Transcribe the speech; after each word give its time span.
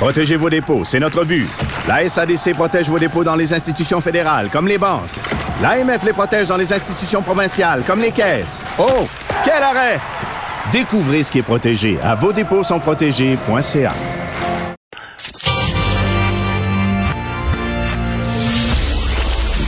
Protégez 0.00 0.36
vos 0.36 0.48
dépôts, 0.48 0.82
c'est 0.82 0.98
notre 0.98 1.24
but. 1.26 1.46
La 1.86 2.08
SADC 2.08 2.54
protège 2.54 2.88
vos 2.88 2.98
dépôts 2.98 3.22
dans 3.22 3.36
les 3.36 3.52
institutions 3.52 4.00
fédérales, 4.00 4.48
comme 4.50 4.66
les 4.66 4.78
banques. 4.78 5.10
L'AMF 5.60 6.02
les 6.04 6.14
protège 6.14 6.48
dans 6.48 6.56
les 6.56 6.72
institutions 6.72 7.20
provinciales, 7.20 7.82
comme 7.86 8.00
les 8.00 8.10
caisses. 8.10 8.64
Oh, 8.78 9.06
quel 9.44 9.62
arrêt! 9.62 10.00
Découvrez 10.72 11.22
ce 11.22 11.30
qui 11.30 11.40
est 11.40 11.42
protégé 11.42 11.98
à 12.02 12.14
vos 12.14 12.32
dépôts 12.32 12.64
sont 12.64 12.80
protégés.ca. 12.80 13.92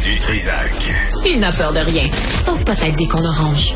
Du 0.03 0.19
Trisac. 0.19 0.95
Il 1.27 1.41
n'a 1.41 1.53
peur 1.53 1.75
de 1.75 1.81
rien, 1.81 2.05
sauf 2.43 2.65
peut-être 2.65 2.97
des 2.97 3.07
qu'on 3.07 3.23
orange. 3.23 3.75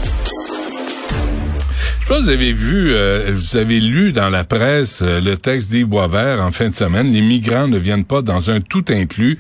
Je 2.08 2.14
vous 2.14 2.28
avez 2.28 2.52
vu, 2.52 2.92
euh, 2.94 3.32
vous 3.32 3.56
avez 3.56 3.80
lu 3.80 4.12
dans 4.12 4.30
la 4.30 4.44
presse 4.44 5.02
euh, 5.02 5.20
le 5.20 5.36
texte 5.36 5.72
d'Yves 5.72 5.88
Boisvert 5.88 6.40
en 6.40 6.52
fin 6.52 6.68
de 6.68 6.74
semaine. 6.74 7.10
Les 7.10 7.20
migrants 7.20 7.66
ne 7.66 7.78
viennent 7.78 8.04
pas 8.04 8.22
dans 8.22 8.48
un 8.48 8.60
tout 8.60 8.84
inclus. 8.90 9.38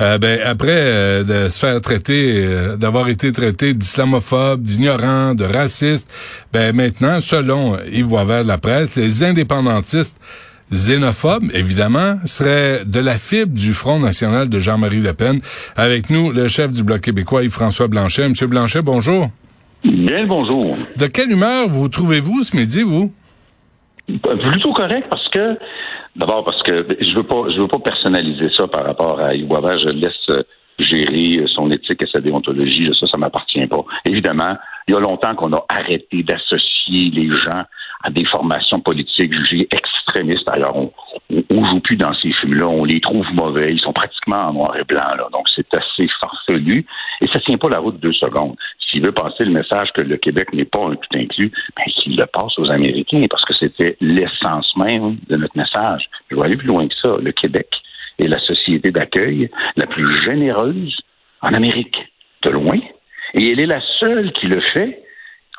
Euh, 0.00 0.18
ben 0.18 0.40
après 0.44 1.22
de 1.22 1.48
se 1.48 1.58
faire 1.60 1.80
traiter, 1.80 2.44
d'avoir 2.76 3.08
été 3.08 3.30
traité 3.30 3.72
d'islamophobe, 3.72 4.62
d'ignorant, 4.62 5.36
de 5.36 5.44
raciste, 5.44 6.10
ben 6.52 6.74
maintenant, 6.74 7.20
selon 7.20 7.78
Yves 7.88 8.08
Boisvert 8.08 8.42
de 8.42 8.48
la 8.48 8.58
presse, 8.58 8.96
les 8.96 9.22
indépendantistes 9.22 10.16
xénophobes, 10.72 11.50
évidemment, 11.54 12.18
seraient 12.24 12.82
de 12.84 12.98
la 12.98 13.16
fibre 13.16 13.54
du 13.54 13.72
Front 13.72 14.00
national 14.00 14.48
de 14.48 14.58
Jean-Marie 14.58 15.00
Le 15.00 15.14
Pen. 15.14 15.40
Avec 15.76 16.10
nous, 16.10 16.32
le 16.32 16.48
chef 16.48 16.72
du 16.72 16.82
Bloc 16.82 17.00
québécois, 17.00 17.44
Yves-François 17.44 17.86
Blanchet. 17.86 18.28
Monsieur 18.28 18.48
Blanchet, 18.48 18.82
bonjour. 18.82 19.30
Bien 19.84 20.22
le 20.22 20.26
bonjour. 20.26 20.76
De 20.96 21.06
quelle 21.06 21.30
humeur 21.30 21.68
vous 21.68 21.88
trouvez-vous 21.88 22.42
ce 22.42 22.56
midi, 22.56 22.82
vous? 22.82 23.12
Plutôt 24.06 24.72
correct 24.72 25.06
parce 25.08 25.28
que 25.28 25.58
d'abord 26.16 26.44
parce 26.44 26.62
que 26.62 26.86
je 27.00 27.14
veux 27.14 27.22
pas 27.22 27.44
je 27.54 27.60
veux 27.60 27.68
pas 27.68 27.78
personnaliser 27.78 28.48
ça 28.56 28.66
par 28.66 28.84
rapport 28.84 29.20
à 29.20 29.34
Yves 29.34 29.46
Boisvert, 29.46 29.78
je 29.78 29.90
laisse 29.90 30.12
euh, 30.30 30.42
gérer 30.78 31.44
son 31.54 31.70
éthique 31.70 32.02
et 32.02 32.06
sa 32.06 32.20
déontologie, 32.20 32.90
ça, 32.98 33.06
ça 33.06 33.18
m'appartient 33.18 33.66
pas. 33.66 33.84
Évidemment, 34.04 34.56
il 34.86 34.94
y 34.94 34.96
a 34.96 35.00
longtemps 35.00 35.34
qu'on 35.34 35.52
a 35.52 35.64
arrêté 35.68 36.22
d'associer 36.22 37.10
les 37.10 37.30
gens 37.30 37.64
à 38.02 38.10
des 38.10 38.24
formations 38.24 38.80
politiques 38.80 39.34
jugées 39.34 39.68
extrémistes. 39.72 40.48
Alors, 40.48 40.76
on, 40.76 40.92
on, 41.50 41.64
joue 41.64 41.80
plus 41.80 41.96
dans 41.96 42.14
ces 42.14 42.32
films-là, 42.32 42.66
on 42.66 42.84
les 42.84 43.00
trouve 43.00 43.26
mauvais, 43.32 43.72
ils 43.72 43.80
sont 43.80 43.92
pratiquement 43.92 44.48
en 44.48 44.52
noir 44.52 44.76
et 44.76 44.84
blanc, 44.84 45.16
là. 45.16 45.28
donc 45.32 45.48
c'est 45.54 45.66
assez 45.74 46.08
farfelu, 46.20 46.86
et 47.20 47.26
ça 47.32 47.40
tient 47.40 47.58
pas 47.58 47.68
la 47.68 47.80
route 47.80 47.98
deux 47.98 48.12
secondes. 48.12 48.56
S'il 48.90 49.04
veut 49.04 49.12
passer 49.12 49.44
le 49.44 49.50
message 49.50 49.92
que 49.92 50.00
le 50.00 50.16
Québec 50.16 50.52
n'est 50.52 50.64
pas 50.64 50.86
un 50.86 50.94
tout 50.94 51.18
inclus, 51.18 51.52
ben, 51.76 51.84
qu'il 51.94 52.16
le 52.16 52.26
passe 52.26 52.58
aux 52.58 52.70
Américains, 52.70 53.26
parce 53.28 53.44
que 53.44 53.54
c'était 53.54 53.96
l'essence 54.00 54.74
même 54.76 55.18
de 55.28 55.36
notre 55.36 55.56
message. 55.56 56.08
Je 56.30 56.36
vais 56.36 56.44
aller 56.44 56.56
plus 56.56 56.68
loin 56.68 56.88
que 56.88 56.94
ça. 56.94 57.16
Le 57.20 57.32
Québec 57.32 57.68
est 58.18 58.28
la 58.28 58.40
société 58.40 58.90
d'accueil 58.90 59.50
la 59.76 59.86
plus 59.86 60.12
généreuse 60.22 60.96
en 61.42 61.52
Amérique, 61.52 61.98
de 62.42 62.50
loin, 62.50 62.78
et 63.34 63.50
elle 63.50 63.60
est 63.60 63.66
la 63.66 63.80
seule 64.00 64.32
qui 64.32 64.46
le 64.46 64.60
fait 64.60 65.02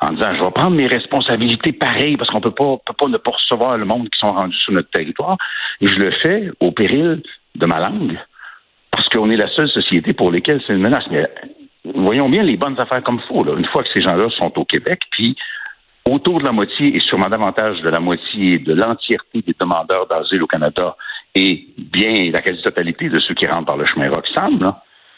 en 0.00 0.12
disant 0.12 0.34
je 0.34 0.42
vais 0.42 0.50
prendre 0.50 0.76
mes 0.76 0.86
responsabilités 0.86 1.72
pareilles 1.72 2.16
parce 2.16 2.30
qu'on 2.30 2.40
peut 2.40 2.50
pas 2.50 2.78
peut 2.86 2.94
pas 2.98 3.08
ne 3.08 3.18
pas 3.18 3.32
recevoir 3.32 3.76
le 3.76 3.84
monde 3.84 4.08
qui 4.08 4.18
sont 4.18 4.32
rendus 4.32 4.56
sur 4.56 4.72
notre 4.72 4.90
territoire 4.90 5.36
et 5.80 5.86
je 5.86 5.98
le 5.98 6.10
fais 6.10 6.50
au 6.60 6.72
péril 6.72 7.22
de 7.54 7.66
ma 7.66 7.80
langue 7.80 8.18
parce 8.90 9.08
qu'on 9.08 9.30
est 9.30 9.36
la 9.36 9.48
seule 9.54 9.68
société 9.68 10.14
pour 10.14 10.32
laquelle 10.32 10.60
c'est 10.66 10.72
une 10.72 10.80
menace. 10.80 11.04
Voyons 11.84 12.28
bien 12.28 12.42
les 12.42 12.56
bonnes 12.56 12.78
affaires 12.78 13.02
comme 13.02 13.20
il 13.22 13.28
faut. 13.28 13.44
Là. 13.44 13.54
Une 13.56 13.66
fois 13.66 13.82
que 13.82 13.90
ces 13.92 14.02
gens-là 14.02 14.28
sont 14.38 14.52
au 14.58 14.64
Québec, 14.64 15.00
puis 15.10 15.36
autour 16.04 16.40
de 16.40 16.44
la 16.44 16.52
moitié 16.52 16.96
et 16.96 17.00
sûrement 17.00 17.28
davantage 17.28 17.80
de 17.82 17.88
la 17.88 18.00
moitié 18.00 18.58
de 18.58 18.74
l'entièreté 18.74 19.42
des 19.42 19.54
demandeurs 19.58 20.06
d'asile 20.06 20.42
au 20.42 20.46
Canada 20.46 20.96
et 21.34 21.66
bien 21.78 22.30
la 22.32 22.42
quasi-totalité 22.42 23.08
de 23.08 23.18
ceux 23.20 23.34
qui 23.34 23.46
rentrent 23.46 23.66
par 23.66 23.76
le 23.76 23.86
chemin 23.86 24.10
Roxham, 24.10 24.74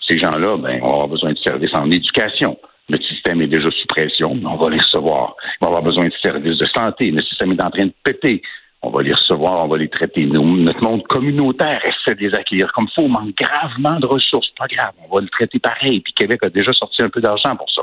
ces 0.07 0.19
gens-là, 0.19 0.57
ben, 0.59 0.81
on 0.83 0.89
avoir 0.89 1.09
besoin 1.09 1.33
de 1.33 1.39
services 1.39 1.75
en 1.75 1.91
éducation. 1.91 2.59
Notre 2.89 3.05
système 3.07 3.41
est 3.41 3.47
déjà 3.47 3.71
sous 3.71 3.87
pression, 3.87 4.35
mais 4.35 4.47
on 4.47 4.57
va 4.57 4.69
les 4.69 4.79
recevoir. 4.79 5.37
On 5.61 5.67
va 5.67 5.69
avoir 5.69 5.83
besoin 5.83 6.07
de 6.07 6.15
services 6.23 6.59
de 6.59 6.67
santé. 6.67 7.13
Notre 7.13 7.29
système 7.29 7.53
est 7.53 7.63
en 7.63 7.71
train 7.71 7.87
de 7.87 7.95
péter. 8.03 8.43
On 8.85 8.91
va 8.91 9.03
les 9.03 9.13
recevoir, 9.13 9.65
on 9.65 9.69
va 9.69 9.79
les 9.79 9.89
traiter. 9.89 10.27
notre 10.27 10.83
monde 10.83 11.05
communautaire 11.05 11.81
essaie 11.85 12.17
de 12.17 12.21
les 12.21 12.35
accueillir 12.35 12.73
comme 12.73 12.87
il 12.91 12.95
faut. 12.95 13.03
On 13.03 13.09
manque 13.09 13.37
gravement 13.37 14.01
de 14.01 14.07
ressources. 14.07 14.49
Pas 14.59 14.67
grave, 14.67 14.93
on 15.09 15.15
va 15.15 15.21
le 15.21 15.29
traiter 15.29 15.61
pareil. 15.61 16.01
Puis 16.01 16.13
Québec 16.13 16.41
a 16.43 16.51
déjà 16.51 16.73
sorti 16.73 17.03
un 17.03 17.09
peu 17.09 17.21
d'argent 17.21 17.55
pour 17.55 17.71
ça. 17.71 17.83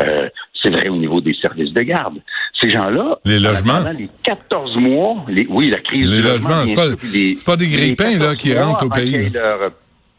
Euh, 0.00 0.28
c'est 0.60 0.70
vrai 0.70 0.88
au 0.88 0.96
niveau 0.96 1.20
des 1.20 1.34
services 1.34 1.72
de 1.72 1.82
garde. 1.82 2.18
Ces 2.60 2.70
gens-là, 2.70 3.18
les 3.24 3.38
logements, 3.38 3.84
les 3.96 4.08
14 4.24 4.76
mois, 4.76 5.24
les, 5.28 5.46
oui, 5.48 5.70
la 5.70 5.80
crise. 5.80 6.08
Les 6.08 6.22
logements, 6.22 6.66
c'est 6.66 6.74
pas, 6.74 7.52
pas 7.52 7.56
des 7.56 7.68
grippins 7.68 8.18
là 8.18 8.34
qui 8.34 8.56
rentrent 8.56 8.86
au 8.86 8.90
pays 8.90 9.30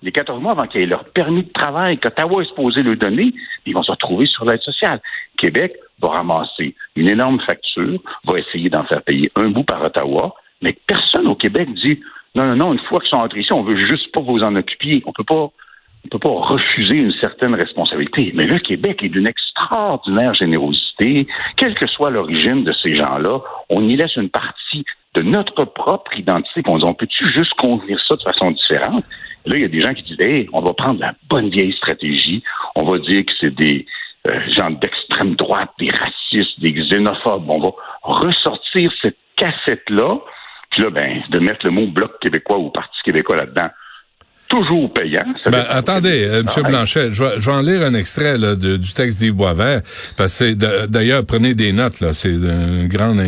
les 0.03 0.11
14 0.11 0.41
mois 0.41 0.51
avant 0.51 0.67
qu'ils 0.67 0.81
aient 0.81 0.85
leur 0.85 1.05
permis 1.05 1.43
de 1.43 1.51
travail 1.51 1.97
qu'Ottawa 1.97 2.43
est 2.43 2.47
supposé 2.47 2.83
leur 2.83 2.97
donner, 2.97 3.33
ils 3.65 3.73
vont 3.73 3.83
se 3.83 3.91
retrouver 3.91 4.27
sur 4.27 4.45
l'aide 4.45 4.61
sociale. 4.61 5.01
Québec 5.37 5.73
va 6.03 6.09
ramasser 6.09 6.75
une 6.95 7.09
énorme 7.09 7.39
facture, 7.41 7.99
va 8.25 8.39
essayer 8.39 8.69
d'en 8.69 8.83
faire 8.83 9.01
payer 9.01 9.31
un 9.35 9.49
bout 9.49 9.63
par 9.63 9.81
Ottawa, 9.81 10.35
mais 10.61 10.77
personne 10.87 11.27
au 11.27 11.35
Québec 11.35 11.69
dit 11.73 11.99
non, 12.35 12.47
non, 12.47 12.55
non, 12.55 12.73
une 12.73 12.79
fois 12.79 12.99
qu'ils 12.99 13.09
sont 13.09 13.23
entrés 13.23 13.41
ici, 13.41 13.53
on 13.53 13.63
veut 13.63 13.77
juste 13.77 14.11
pas 14.11 14.21
vous 14.21 14.39
en 14.39 14.55
occuper. 14.55 15.03
On 15.05 15.13
peut 15.13 15.23
pas 15.23 15.51
on 16.05 16.09
peut 16.09 16.19
pas 16.19 16.29
refuser 16.29 16.97
une 16.97 17.13
certaine 17.21 17.55
responsabilité. 17.55 18.31
Mais 18.35 18.45
le 18.45 18.59
Québec 18.59 19.01
est 19.03 19.09
d'une 19.09 19.27
extraordinaire 19.27 20.33
générosité. 20.33 21.15
Quelle 21.55 21.75
que 21.75 21.87
soit 21.87 22.09
l'origine 22.09 22.65
de 22.65 22.73
ces 22.73 22.93
gens-là, 22.93 23.39
on 23.69 23.87
y 23.87 23.95
laisse 23.95 24.15
une 24.17 24.29
partie 24.29 24.83
de 25.13 25.21
notre 25.21 25.63
propre 25.63 26.17
identité. 26.17 26.61
On 26.67 26.77
dit, 26.77 26.83
on 26.83 26.93
peut-tu 26.93 27.25
juste 27.31 27.53
conduire 27.53 27.99
ça 28.05 28.15
de 28.15 28.21
façon 28.21 28.51
différente? 28.51 29.05
Là, 29.45 29.55
il 29.55 29.61
y 29.61 29.65
a 29.65 29.69
des 29.69 29.79
gens 29.79 29.93
qui 29.93 30.03
disent, 30.03 30.19
hey, 30.19 30.49
on 30.51 30.61
va 30.61 30.73
prendre 30.73 30.99
la 30.99 31.13
bonne 31.29 31.49
vieille 31.49 31.73
stratégie. 31.73 32.43
On 32.75 32.83
va 32.83 32.99
dire 32.99 33.25
que 33.25 33.33
c'est 33.39 33.55
des 33.55 33.85
euh, 34.31 34.49
gens 34.49 34.71
d'extrême 34.71 35.35
droite, 35.35 35.71
des 35.79 35.89
racistes, 35.89 36.59
des 36.59 36.71
xénophobes. 36.73 37.49
On 37.49 37.59
va 37.59 37.69
ressortir 38.03 38.91
cette 39.01 39.17
cassette-là. 39.35 40.19
Puis 40.71 40.83
là, 40.83 40.89
ben, 40.89 41.23
de 41.29 41.39
mettre 41.39 41.65
le 41.65 41.71
mot 41.71 41.87
Bloc 41.87 42.19
québécois 42.19 42.57
ou 42.57 42.69
Parti 42.69 42.97
québécois 43.03 43.35
là-dedans 43.35 43.69
toujours 44.53 44.93
payant. 44.93 45.25
Ben, 45.47 45.65
attendez, 45.67 46.25
euh, 46.25 46.43
M. 46.43 46.63
Blanchet, 46.63 47.09
je 47.11 47.23
vais, 47.23 47.51
en 47.51 47.61
lire 47.61 47.81
un 47.81 47.95
extrait 47.95 48.37
là, 48.37 48.55
de, 48.55 48.77
du 48.77 48.93
texte 48.93 49.17
d'Yves 49.19 49.33
Boisvert, 49.33 49.81
parce 50.15 50.39
que 50.39 50.85
d'ailleurs, 50.85 51.25
prenez 51.25 51.55
des 51.55 51.71
notes, 51.71 52.01
là, 52.01 52.13
c'est 52.13 52.33
d'une 52.33 52.87
grande, 52.87 53.21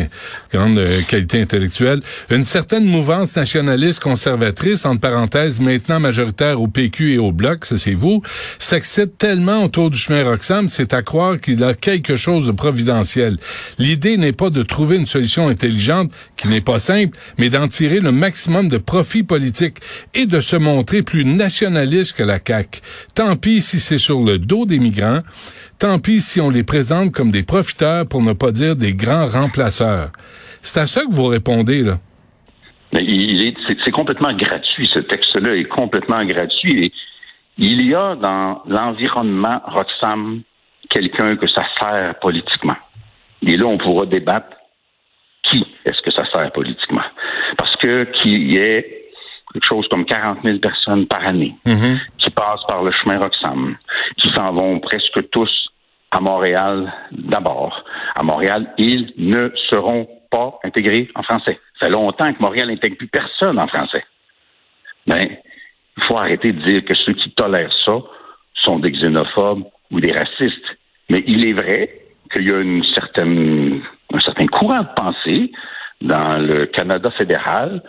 grande 0.52 0.78
euh, 0.78 1.02
qualité 1.02 1.40
intellectuelle. 1.40 2.00
Une 2.30 2.44
certaine 2.44 2.84
mouvance 2.84 3.34
nationaliste 3.34 4.00
conservatrice, 4.00 4.86
entre 4.86 5.00
parenthèses, 5.00 5.60
maintenant 5.60 5.98
majoritaire 5.98 6.60
au 6.60 6.68
PQ 6.68 7.14
et 7.14 7.18
au 7.18 7.32
Bloc, 7.32 7.64
ça 7.64 7.76
c'est 7.76 7.94
vous, 7.94 8.22
s'excite 8.60 9.18
tellement 9.18 9.64
autour 9.64 9.90
du 9.90 9.98
chemin 9.98 10.22
Roxham, 10.22 10.68
c'est 10.68 10.94
à 10.94 11.02
croire 11.02 11.40
qu'il 11.40 11.62
a 11.64 11.74
quelque 11.74 12.14
chose 12.14 12.46
de 12.46 12.52
providentiel. 12.52 13.36
L'idée 13.78 14.16
n'est 14.16 14.32
pas 14.32 14.50
de 14.50 14.62
trouver 14.62 14.96
une 14.96 15.06
solution 15.06 15.48
intelligente, 15.48 16.12
qui 16.36 16.48
n'est 16.48 16.60
pas 16.60 16.78
simple, 16.78 17.18
mais 17.38 17.50
d'en 17.50 17.66
tirer 17.66 17.98
le 17.98 18.12
maximum 18.12 18.68
de 18.68 18.78
profit 18.78 19.24
politique 19.24 19.78
et 20.14 20.26
de 20.26 20.40
se 20.40 20.56
montrer 20.56 21.02
plus 21.02 21.15
nationaliste 21.24 22.16
que 22.16 22.22
la 22.22 22.38
CAQ. 22.44 22.80
Tant 23.14 23.36
pis 23.36 23.60
si 23.60 23.78
c'est 23.78 23.98
sur 23.98 24.20
le 24.20 24.38
dos 24.38 24.66
des 24.66 24.78
migrants, 24.78 25.20
tant 25.78 25.98
pis 25.98 26.20
si 26.20 26.40
on 26.40 26.50
les 26.50 26.64
présente 26.64 27.12
comme 27.12 27.30
des 27.30 27.42
profiteurs 27.42 28.06
pour 28.06 28.22
ne 28.22 28.32
pas 28.32 28.52
dire 28.52 28.76
des 28.76 28.94
grands 28.94 29.26
remplaceurs. 29.26 30.10
C'est 30.62 30.80
à 30.80 30.86
ça 30.86 31.02
que 31.02 31.12
vous 31.12 31.26
répondez, 31.26 31.82
là. 31.82 31.98
c'est, 32.92 33.90
complètement 33.92 34.32
gratuit. 34.32 34.90
Ce 34.92 34.98
texte-là 34.98 35.54
est 35.54 35.68
complètement 35.68 36.24
gratuit. 36.24 36.92
Il 37.58 37.86
y 37.86 37.94
a 37.94 38.16
dans 38.16 38.62
l'environnement 38.66 39.60
Roxham 39.64 40.42
quelqu'un 40.88 41.36
que 41.36 41.46
ça 41.46 41.62
sert 41.80 42.18
politiquement. 42.20 42.76
Et 43.46 43.56
là, 43.56 43.66
on 43.66 43.78
pourra 43.78 44.06
débattre 44.06 44.56
qui 45.44 45.64
est-ce 45.84 46.02
que 46.02 46.10
ça 46.10 46.24
sert 46.32 46.50
politiquement. 46.52 47.04
Parce 47.56 47.76
que 47.76 48.04
qui 48.22 48.56
est 48.56 49.05
quelque 49.56 49.66
chose 49.66 49.88
comme 49.88 50.04
40 50.04 50.40
000 50.44 50.58
personnes 50.58 51.06
par 51.06 51.26
année 51.26 51.54
mm-hmm. 51.64 51.98
qui 52.18 52.30
passent 52.30 52.64
par 52.68 52.82
le 52.82 52.92
chemin 52.92 53.18
Roxham, 53.18 53.76
qui 54.18 54.28
s'en 54.28 54.52
vont 54.52 54.80
presque 54.80 55.30
tous 55.30 55.50
à 56.10 56.20
Montréal 56.20 56.92
d'abord. 57.10 57.82
À 58.14 58.22
Montréal, 58.22 58.74
ils 58.76 59.12
ne 59.16 59.50
seront 59.70 60.06
pas 60.30 60.58
intégrés 60.62 61.08
en 61.14 61.22
français. 61.22 61.58
Ça 61.80 61.86
fait 61.86 61.92
longtemps 61.92 62.32
que 62.34 62.42
Montréal 62.42 62.68
n'intègre 62.68 62.98
plus 62.98 63.08
personne 63.08 63.58
en 63.58 63.66
français. 63.66 64.04
Mais 65.06 65.42
il 65.96 66.04
faut 66.04 66.18
arrêter 66.18 66.52
de 66.52 66.62
dire 66.62 66.84
que 66.84 66.94
ceux 66.94 67.14
qui 67.14 67.30
tolèrent 67.30 67.72
ça 67.86 67.94
sont 68.54 68.78
des 68.78 68.90
xénophobes 68.90 69.64
ou 69.90 70.00
des 70.00 70.12
racistes. 70.12 70.76
Mais 71.08 71.20
il 71.26 71.48
est 71.48 71.54
vrai 71.54 72.02
qu'il 72.30 72.46
y 72.46 72.52
a 72.52 72.58
une 72.58 72.84
certaine, 72.92 73.80
un 74.12 74.20
certain 74.20 74.46
courant 74.48 74.82
de 74.82 74.94
pensée 74.94 75.52
dans 76.02 76.38
le 76.38 76.66
Canada 76.66 77.10
fédéral 77.12 77.82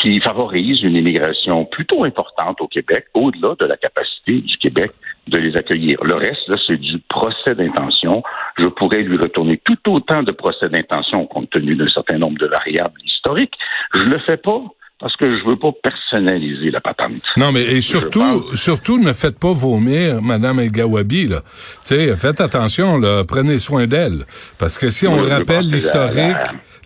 qui 0.00 0.20
favorise 0.20 0.82
une 0.82 0.96
immigration 0.96 1.66
plutôt 1.66 2.04
importante 2.04 2.60
au 2.60 2.68
Québec, 2.68 3.06
au-delà 3.14 3.54
de 3.58 3.66
la 3.66 3.76
capacité 3.76 4.40
du 4.40 4.56
Québec 4.56 4.90
de 5.28 5.38
les 5.38 5.56
accueillir. 5.56 6.02
Le 6.02 6.14
reste, 6.14 6.48
là, 6.48 6.56
c'est 6.66 6.78
du 6.78 6.98
procès 7.08 7.54
d'intention. 7.54 8.22
Je 8.58 8.66
pourrais 8.66 9.02
lui 9.02 9.18
retourner 9.18 9.60
tout 9.64 9.78
autant 9.88 10.22
de 10.22 10.32
procès 10.32 10.68
d'intention 10.68 11.26
compte 11.26 11.50
tenu 11.50 11.76
d'un 11.76 11.88
certain 11.88 12.18
nombre 12.18 12.38
de 12.38 12.46
variables 12.46 13.00
historiques. 13.04 13.54
Je 13.94 14.04
le 14.04 14.18
fais 14.20 14.38
pas 14.38 14.62
parce 14.98 15.16
que 15.16 15.38
je 15.38 15.44
veux 15.46 15.56
pas 15.56 15.72
personnaliser 15.82 16.70
la 16.70 16.80
patente. 16.80 17.22
Non, 17.36 17.52
mais 17.52 17.62
et 17.62 17.80
surtout, 17.80 18.54
surtout 18.54 18.98
ne 18.98 19.12
faites 19.14 19.38
pas 19.38 19.52
vomir 19.52 20.20
Madame 20.20 20.60
El 20.60 20.70
Gawabi 20.70 21.26
là. 21.26 21.40
Tu 21.40 21.94
sais, 21.94 22.16
faites 22.16 22.40
attention 22.40 22.98
là, 22.98 23.24
prenez 23.26 23.58
soin 23.58 23.86
d'elle, 23.86 24.26
parce 24.58 24.78
que 24.78 24.90
si 24.90 25.06
on 25.06 25.22
rappelle 25.22 25.66
l'historique, 25.66 26.36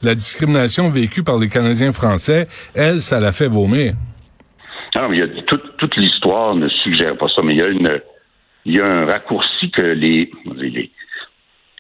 la, 0.05 0.15
discrimination 0.15 0.91
vécue 0.91 1.23
par 1.23 1.39
les 1.39 1.49
Canadiens 1.49 1.93
français, 1.93 2.47
elle, 2.75 3.01
ça 3.01 3.21
la 3.21 3.33
fait 3.33 3.49
vomir. 3.49 3.95
Non, 4.97 5.09
mais 5.09 5.17
il 5.17 5.21
y 5.21 5.23
a, 5.23 5.43
toute, 5.43 5.97
l'histoire 5.97 6.55
ne 6.55 6.69
suggère 6.69 7.17
pas 7.17 7.27
ça, 7.29 7.43
mais 7.43 7.57
il 7.57 8.75
y 8.75 8.81
a 8.81 8.87
un 8.87 9.07
raccourci 9.07 9.71
que 9.71 9.83
les, 9.83 10.31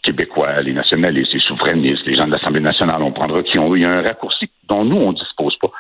Québécois, 0.03 0.61
les 0.61 0.75
nationalistes, 0.75 1.33
les 1.33 1.41
souverainistes, 1.41 2.05
les 2.07 2.15
gens 2.15 2.27
de 2.27 2.33
l'Assemblée 2.33 2.61
nationale, 2.61 3.03
on 3.03 3.13
prendra 3.13 3.43
qui 3.43 3.59
ont 3.59 3.75
il 3.75 3.83
y 3.83 3.87
a 3.87 3.91
un 3.91 4.03
raccourci 4.03 4.51
dont 4.69 4.85
nous 4.85 4.97
on 4.97 5.13
dispose 5.13 5.57
pas 5.59 5.71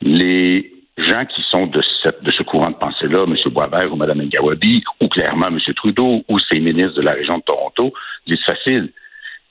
les 0.00 0.72
gens 0.96 1.24
qui 1.24 1.42
sont 1.50 1.66
de 1.66 1.82
ce 1.82 2.42
courant 2.44 2.70
de 2.70 2.76
pensée-là, 2.76 3.24
M. 3.26 3.34
Boisvert 3.52 3.92
ou 3.92 3.96
Mme 3.96 4.28
Ngawabi, 4.28 4.84
ou 5.00 5.08
clairement 5.08 5.48
M. 5.48 5.58
Trudeau, 5.74 6.22
ou 6.28 6.38
ses 6.38 6.60
ministres 6.60 6.94
de 6.94 7.02
la 7.02 7.12
région 7.12 7.38
de 7.38 7.42
Toronto, 7.42 7.92
disent 8.26 8.44
facile. 8.46 8.92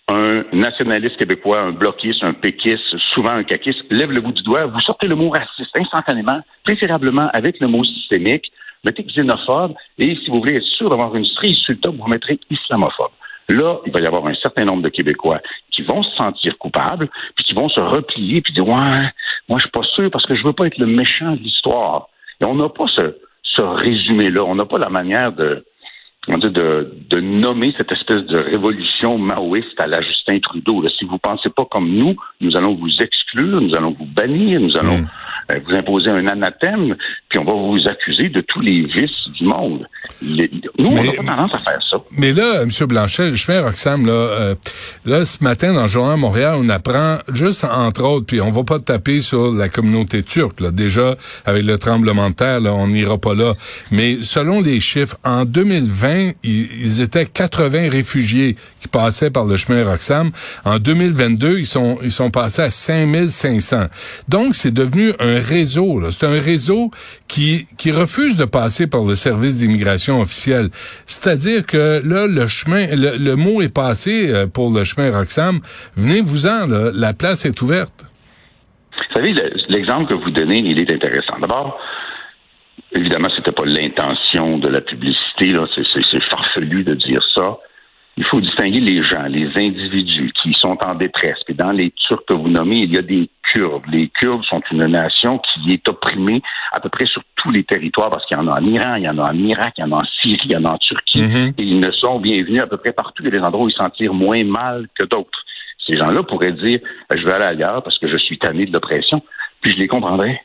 Un 0.09 0.43
nationaliste 0.51 1.15
québécois, 1.15 1.61
un 1.61 1.71
bloquiste, 1.71 2.23
un 2.23 2.33
péquiste, 2.33 2.97
souvent 3.13 3.31
un 3.31 3.43
caquiste, 3.43 3.83
lève 3.89 4.11
le 4.11 4.19
bout 4.19 4.33
du 4.33 4.43
doigt, 4.43 4.65
vous 4.65 4.81
sortez 4.81 5.07
le 5.07 5.15
mot 5.15 5.29
raciste 5.29 5.79
instantanément, 5.79 6.41
préférablement 6.65 7.29
avec 7.33 7.59
le 7.61 7.67
mot 7.67 7.85
systémique, 7.85 8.51
mettez 8.83 9.05
xénophobe, 9.05 9.73
et 9.97 10.15
si 10.17 10.29
vous 10.29 10.39
voulez 10.39 10.57
être 10.57 10.63
sûr 10.63 10.89
d'avoir 10.89 11.15
une 11.15 11.23
cerise 11.25 11.55
sur 11.57 11.75
vous 11.85 12.07
mettrez 12.07 12.37
islamophobe. 12.49 13.11
Là, 13.47 13.79
il 13.85 13.93
va 13.93 14.01
y 14.01 14.05
avoir 14.05 14.25
un 14.27 14.35
certain 14.35 14.65
nombre 14.65 14.83
de 14.83 14.89
Québécois 14.89 15.39
qui 15.71 15.83
vont 15.83 16.03
se 16.03 16.15
sentir 16.17 16.57
coupables, 16.57 17.09
puis 17.35 17.45
qui 17.45 17.53
vont 17.53 17.69
se 17.69 17.79
replier, 17.79 18.41
puis 18.41 18.53
dire 18.53 18.67
ouais, 18.67 19.09
moi 19.47 19.57
je 19.57 19.61
suis 19.61 19.71
pas 19.71 19.83
sûr 19.95 20.11
parce 20.11 20.25
que 20.25 20.35
je 20.35 20.43
veux 20.43 20.53
pas 20.53 20.67
être 20.67 20.77
le 20.79 20.85
méchant 20.85 21.31
de 21.31 21.39
l'histoire. 21.39 22.09
Et 22.41 22.45
on 22.45 22.55
n'a 22.55 22.67
pas 22.67 22.87
ce, 22.87 23.17
ce 23.43 23.61
résumé-là, 23.61 24.43
on 24.43 24.55
n'a 24.55 24.65
pas 24.65 24.79
la 24.79 24.89
manière 24.89 25.31
de, 25.31 25.65
de, 26.27 26.93
de 27.09 27.19
nommer 27.19 27.73
cette 27.77 27.91
espèce 27.91 28.23
de 28.25 28.37
révolution 28.37 29.17
maoïste 29.17 29.79
à 29.79 29.87
la 29.87 30.01
Justin 30.01 30.39
Trudeau. 30.39 30.81
Là, 30.81 30.89
si 30.97 31.05
vous 31.05 31.17
pensez 31.17 31.49
pas 31.49 31.65
comme 31.65 31.89
nous, 31.89 32.15
nous 32.39 32.55
allons 32.55 32.75
vous 32.75 32.89
exclure, 32.99 33.59
nous 33.61 33.75
allons 33.75 33.95
vous 33.97 34.05
bannir, 34.05 34.59
nous 34.59 34.77
allons 34.77 34.99
mm. 34.99 35.09
euh, 35.51 35.59
vous 35.65 35.75
imposer 35.75 36.09
un 36.09 36.27
anathème, 36.27 36.95
puis 37.33 37.39
on 37.39 37.45
va 37.45 37.53
vous 37.53 37.87
accuser 37.87 38.29
de 38.29 38.41
tous 38.41 38.59
les 38.59 38.83
vices 38.83 39.27
du 39.39 39.45
monde. 39.45 39.87
nous, 40.21 40.61
on 40.77 40.91
n'a 40.93 41.03
pas 41.13 41.23
tendance 41.23 41.53
à 41.55 41.59
faire 41.59 41.79
ça. 41.89 41.97
Mais 42.15 42.31
là, 42.31 42.61
M. 42.61 42.69
Blanchet, 42.87 43.33
je 43.33 43.43
fais 43.43 43.59
Roxham, 43.59 44.05
là, 44.05 44.11
euh, 44.11 44.55
là, 45.03 45.25
ce 45.25 45.43
matin, 45.43 45.73
dans 45.73 45.81
le 45.81 45.87
journal 45.87 46.15
Montréal, 46.17 46.57
on 46.59 46.69
apprend, 46.69 47.17
juste 47.33 47.63
entre 47.63 48.03
autres, 48.03 48.27
puis 48.27 48.39
on 48.39 48.51
va 48.51 48.63
pas 48.63 48.79
taper 48.79 49.19
sur 49.19 49.51
la 49.51 49.67
communauté 49.67 50.21
turque, 50.21 50.59
là. 50.59 50.69
Déjà, 50.69 51.15
avec 51.43 51.65
le 51.65 51.79
tremblement 51.79 52.29
de 52.29 52.35
terre, 52.35 52.59
là, 52.59 52.71
on 52.71 52.87
n'ira 52.87 53.17
pas 53.17 53.33
là. 53.33 53.55
Mais 53.89 54.17
selon 54.21 54.61
les 54.61 54.79
chiffres, 54.79 55.17
en 55.23 55.45
2020, 55.45 56.33
ils, 56.43 57.01
étaient 57.01 57.25
80 57.25 57.89
réfugiés 57.89 58.57
qui 58.79 58.89
passaient 58.89 59.31
par 59.31 59.45
le 59.45 59.57
chemin 59.57 59.83
Roxham. 59.83 60.29
En 60.65 60.77
2022, 60.77 61.57
ils 61.57 61.65
sont, 61.65 61.97
ils 62.03 62.11
sont 62.11 62.29
passés 62.29 62.61
à 62.61 62.69
5500. 62.69 63.87
Donc, 64.29 64.53
c'est 64.53 64.73
devenu 64.73 65.13
un 65.19 65.39
réseau. 65.39 65.99
C'est 66.11 66.27
un 66.27 66.39
réseau 66.39 66.91
qui, 67.33 67.65
qui 67.79 67.91
refuse 67.91 68.37
de 68.37 68.45
passer 68.45 68.85
par 68.85 69.03
le 69.03 69.15
service 69.15 69.57
d'immigration 69.57 70.21
officiel. 70.21 70.69
C'est-à-dire 71.05 71.65
que 71.65 71.99
là, 72.07 72.27
le 72.27 72.47
chemin, 72.47 72.85
le, 72.93 73.35
mot 73.35 73.63
est 73.63 73.73
passé 73.73 74.29
euh, 74.29 74.45
pour 74.45 74.71
le 74.71 74.83
chemin 74.83 75.09
Roxham. 75.09 75.59
Venez-vous-en, 75.95 76.67
la 76.93 77.13
place 77.13 77.45
est 77.45 77.59
ouverte. 77.63 78.05
Vous 78.95 79.13
savez, 79.15 79.33
l'exemple 79.69 80.11
que 80.11 80.15
vous 80.23 80.29
donnez, 80.29 80.59
il 80.59 80.77
est 80.77 80.91
intéressant. 80.93 81.39
D'abord, 81.39 81.79
Évidemment, 82.95 83.29
c'était 83.35 83.51
pas 83.51 83.65
l'intention 83.65 84.59
de 84.59 84.67
la 84.67 84.81
publicité. 84.81 85.55
C'est 85.75 86.23
farfelu 86.29 86.83
de 86.83 86.93
dire 86.93 87.23
ça. 87.33 87.57
Il 88.15 88.25
faut 88.25 88.39
distinguer 88.39 88.79
les 88.79 89.01
gens, 89.01 89.23
les 89.23 89.49
individus 89.55 90.31
qui 90.41 90.53
sont 90.53 90.77
en 90.85 90.93
détresse. 90.93 91.39
Puis 91.45 91.55
dans 91.55 91.71
les 91.71 91.91
Turcs 91.91 92.25
que 92.27 92.33
vous 92.33 92.47
nommez, 92.47 92.81
il 92.83 92.93
y 92.93 92.97
a 92.97 93.01
des 93.01 93.29
Kurdes. 93.41 93.85
Les 93.91 94.09
Kurdes 94.09 94.43
sont 94.43 94.61
une 94.71 94.85
nation 94.85 95.39
qui 95.39 95.73
est 95.73 95.89
opprimée 95.89 96.41
à 96.73 96.79
peu 96.79 96.89
près 96.89 97.07
sur 97.07 97.23
tous 97.35 97.49
les 97.49 97.63
territoires 97.63 98.11
parce 98.11 98.25
qu'il 98.27 98.37
y 98.37 98.39
en 98.39 98.47
a 98.47 98.59
en 98.59 98.65
Iran, 98.65 98.95
il 98.95 99.03
y 99.03 99.09
en 99.09 99.17
a 99.17 99.31
en 99.31 99.37
Irak, 99.37 99.73
il 99.77 99.81
y 99.81 99.83
en 99.83 99.91
a 99.93 99.95
en 99.95 100.05
Syrie, 100.21 100.39
il 100.45 100.51
y 100.51 100.55
en 100.55 100.65
a 100.65 100.73
en 100.73 100.77
Turquie. 100.77 101.23
Mm-hmm. 101.23 101.53
Et 101.57 101.63
ils 101.63 101.79
ne 101.79 101.91
sont 101.91 102.19
bienvenus 102.19 102.61
à 102.61 102.67
peu 102.67 102.77
près 102.77 102.91
partout. 102.91 103.23
Il 103.23 103.33
y 103.33 103.35
a 103.35 103.39
des 103.39 103.45
endroits 103.45 103.65
où 103.65 103.69
ils 103.69 103.75
s'en 103.75 103.89
tirent 103.89 104.13
moins 104.13 104.43
mal 104.43 104.87
que 104.97 105.05
d'autres. 105.05 105.43
Ces 105.85 105.97
gens-là 105.97 106.23
pourraient 106.23 106.53
dire, 106.53 106.79
je 107.09 107.25
vais 107.25 107.33
aller 107.33 107.45
ailleurs 107.45 107.83
parce 107.83 107.97
que 107.97 108.07
je 108.07 108.17
suis 108.17 108.37
tanné 108.37 108.65
de 108.65 108.73
l'oppression. 108.73 109.21
Puis 109.61 109.71
je 109.71 109.77
les 109.77 109.87
comprendrais 109.87 110.39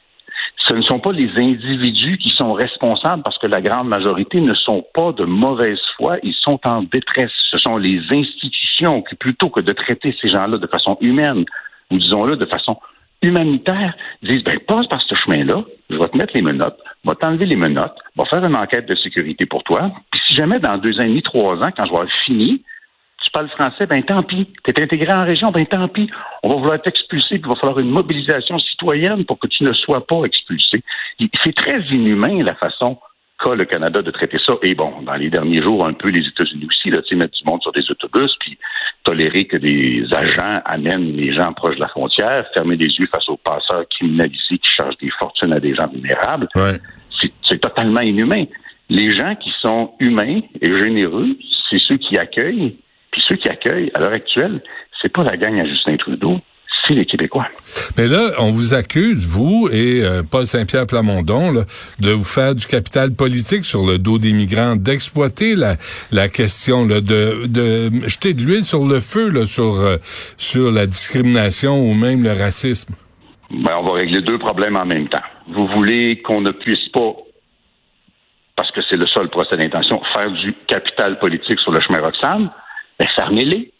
ce 0.67 0.75
ne 0.75 0.83
sont 0.83 0.99
pas 0.99 1.13
les 1.13 1.31
individus 1.39 2.19
qui 2.19 2.31
sont 2.31 2.53
responsables 2.53 3.23
parce 3.23 3.39
que 3.39 3.47
la 3.47 3.61
grande 3.61 3.89
majorité 3.89 4.41
ne 4.41 4.55
sont 4.55 4.85
pas 4.93 5.13
de 5.13 5.25
mauvaise 5.25 5.81
foi, 5.97 6.19
ils 6.23 6.35
sont 6.35 6.61
en 6.65 6.83
détresse. 6.83 7.31
Ce 7.51 7.59
sont 7.59 7.77
les 7.77 8.01
institutions 8.11 9.03
qui, 9.03 9.15
plutôt 9.15 9.49
que 9.49 9.61
de 9.61 9.73
traiter 9.73 10.15
ces 10.21 10.29
gens-là 10.29 10.59
de 10.59 10.67
façon 10.67 10.99
humaine, 11.01 11.45
ou 11.91 11.99
disons-le 11.99 12.37
de 12.37 12.47
façon 12.47 12.77
humanitaire, 13.23 13.95
disent, 14.23 14.45
ben, 14.45 14.59
passe 14.61 14.87
par 14.89 15.03
ce 15.03 15.15
chemin-là, 15.15 15.65
je 15.91 15.97
vais 15.97 16.09
te 16.09 16.17
mettre 16.17 16.35
les 16.35 16.43
menottes, 16.43 16.79
je 17.05 17.11
vais 17.11 17.17
t'enlever 17.17 17.47
les 17.47 17.57
menottes, 17.57 17.97
je 18.17 18.23
vais 18.23 18.29
faire 18.29 18.45
une 18.45 18.57
enquête 18.57 18.87
de 18.87 18.95
sécurité 18.95 19.47
pour 19.47 19.65
toi, 19.65 19.91
puis 20.11 20.21
si 20.29 20.35
jamais 20.35 20.61
dans 20.61 20.79
deux 20.79 20.99
ans 21.01 21.05
et 21.05 21.09
demi, 21.09 21.23
trois 21.23 21.57
ans, 21.57 21.71
quand 21.77 21.85
je 21.85 21.91
vais 21.91 21.97
avoir 21.97 22.09
fini, 22.25 22.63
parles 23.39 23.51
français, 23.51 23.87
ben 23.87 24.03
tant 24.03 24.23
pis. 24.23 24.49
Tu 24.65 24.71
es 24.71 24.83
intégré 24.83 25.13
en 25.13 25.25
région, 25.25 25.51
ben 25.51 25.65
tant 25.67 25.87
pis. 25.89 26.11
On 26.43 26.49
va 26.49 26.57
vouloir 26.57 26.83
t'expulser, 26.83 27.39
puis 27.39 27.43
il 27.45 27.49
va 27.49 27.55
falloir 27.55 27.79
une 27.79 27.91
mobilisation 27.91 28.59
citoyenne 28.59 29.25
pour 29.25 29.39
que 29.39 29.47
tu 29.47 29.63
ne 29.63 29.73
sois 29.73 30.05
pas 30.07 30.25
expulsé. 30.25 30.83
C'est 31.45 31.55
très 31.55 31.81
inhumain 31.83 32.43
la 32.43 32.55
façon 32.55 32.99
qu'a 33.41 33.55
le 33.55 33.65
Canada 33.65 34.03
de 34.03 34.11
traiter 34.11 34.39
ça. 34.45 34.55
Et 34.63 34.75
bon, 34.75 35.03
dans 35.03 35.15
les 35.15 35.31
derniers 35.31 35.63
jours, 35.63 35.87
un 35.87 35.93
peu 35.93 36.11
les 36.11 36.27
États-Unis 36.27 36.67
aussi, 36.67 36.91
là, 36.91 37.01
tu 37.03 37.15
mettre 37.15 37.39
du 37.39 37.45
monde 37.45 37.63
sur 37.63 37.71
des 37.71 37.89
autobus, 37.89 38.35
puis 38.41 38.59
tolérer 39.05 39.45
que 39.45 39.57
des 39.57 40.05
agents 40.13 40.61
amènent 40.65 41.13
les 41.13 41.33
gens 41.33 41.53
proches 41.53 41.77
de 41.77 41.81
la 41.81 41.89
frontière, 41.89 42.45
fermer 42.55 42.77
les 42.77 42.91
yeux 42.99 43.07
face 43.15 43.29
aux 43.29 43.37
passeurs 43.37 43.85
criminalisés 43.89 44.59
qui 44.59 44.71
chargent 44.77 44.99
des 44.99 45.11
fortunes 45.11 45.53
à 45.53 45.61
des 45.61 45.77
gens 45.77 45.87
vulnérables. 45.87 46.49
C'est 47.45 47.59
totalement 47.59 48.01
inhumain. 48.01 48.45
Les 48.91 49.15
gens 49.15 49.37
qui 49.37 49.53
sont 49.61 49.93
humains 50.01 50.41
et 50.61 50.83
généreux, 50.83 51.37
c'est 51.71 51.79
ceux 51.79 51.99
qui 51.99 52.19
accueillent 52.19 52.77
puis 53.11 53.23
ceux 53.27 53.37
qui 53.37 53.49
accueillent 53.49 53.91
à 53.95 54.01
l'heure 54.01 54.13
actuelle, 54.13 54.63
c'est 55.01 55.13
pas 55.13 55.25
la 55.25 55.37
gang 55.37 55.59
à 55.61 55.65
Justin 55.65 55.97
Trudeau, 55.97 56.41
c'est 56.87 56.95
les 56.95 57.07
Québécois. 57.07 57.49
Mais 57.97 58.07
là, 58.07 58.31
on 58.39 58.51
vous 58.51 58.75
accuse, 58.75 59.27
vous 59.27 59.69
et 59.71 60.03
euh, 60.03 60.23
Paul 60.29 60.47
Saint-Pierre 60.47 60.87
Plamondon, 60.87 61.65
de 61.99 62.11
vous 62.11 62.25
faire 62.25 62.55
du 62.55 62.67
capital 62.67 63.15
politique 63.15 63.65
sur 63.65 63.87
le 63.87 63.99
dos 63.99 64.19
des 64.19 64.33
migrants, 64.33 64.77
d'exploiter 64.77 65.55
la, 65.55 65.77
la 66.11 66.29
question, 66.29 66.87
là, 66.87 67.01
de, 67.01 67.47
de 67.47 67.91
jeter 68.09 68.35
de 68.35 68.43
l'huile 68.43 68.65
sur 68.65 68.87
le 68.87 69.01
feu 69.01 69.29
là, 69.29 69.45
sur, 69.45 69.81
euh, 69.81 69.97
sur 70.37 70.71
la 70.71 70.87
discrimination 70.87 71.81
ou 71.81 71.95
même 71.95 72.23
le 72.23 72.33
racisme. 72.33 72.95
Ben, 73.51 73.77
on 73.79 73.83
va 73.83 73.93
régler 73.95 74.21
deux 74.21 74.39
problèmes 74.39 74.77
en 74.77 74.85
même 74.85 75.09
temps. 75.09 75.23
Vous 75.49 75.67
voulez 75.69 76.21
qu'on 76.23 76.41
ne 76.41 76.51
puisse 76.51 76.89
pas 76.93 77.15
parce 78.57 78.73
que 78.73 78.81
c'est 78.91 78.97
le 78.97 79.07
seul 79.07 79.29
procès 79.31 79.57
d'intention, 79.57 80.03
faire 80.13 80.33
du 80.33 80.53
capital 80.67 81.19
politique 81.21 81.61
sur 81.61 81.71
le 81.71 81.81
chemin 81.81 82.01
Roxane, 82.01 82.51
ben, 82.99 83.09
fermez-les. 83.15 83.73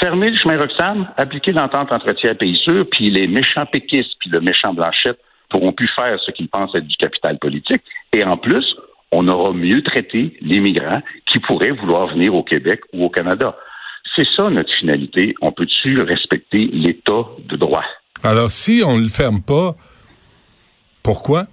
Fermez 0.00 0.30
le 0.30 0.36
chemin 0.36 0.58
Roxham, 0.58 1.08
appliquez 1.16 1.52
l'entente 1.52 1.92
entre 1.92 2.12
tiers 2.14 2.36
pays 2.36 2.56
sûrs, 2.56 2.86
puis 2.90 3.10
les 3.10 3.26
méchants 3.26 3.66
péquistes, 3.66 4.14
puis 4.18 4.30
le 4.30 4.40
méchant 4.40 4.72
Blanchette 4.72 5.20
pourront 5.50 5.72
plus 5.72 5.88
faire 5.94 6.18
ce 6.20 6.30
qu'ils 6.30 6.48
pensent 6.48 6.74
être 6.74 6.86
du 6.86 6.96
capital 6.96 7.38
politique. 7.38 7.82
Et 8.12 8.24
en 8.24 8.36
plus, 8.36 8.64
on 9.12 9.28
aura 9.28 9.52
mieux 9.52 9.82
traité 9.82 10.36
les 10.40 10.60
migrants 10.60 11.02
qui 11.30 11.38
pourraient 11.38 11.70
vouloir 11.70 12.08
venir 12.08 12.34
au 12.34 12.42
Québec 12.42 12.80
ou 12.92 13.04
au 13.04 13.10
Canada. 13.10 13.56
C'est 14.16 14.26
ça 14.36 14.50
notre 14.50 14.72
finalité. 14.78 15.34
On 15.40 15.52
peut-tu 15.52 16.00
respecter 16.02 16.68
l'État 16.72 17.24
de 17.38 17.56
droit? 17.56 17.84
Alors, 18.22 18.50
si 18.50 18.82
on 18.84 18.96
ne 18.96 19.02
le 19.02 19.08
ferme 19.08 19.42
pas, 19.42 19.76
pourquoi? 21.02 21.46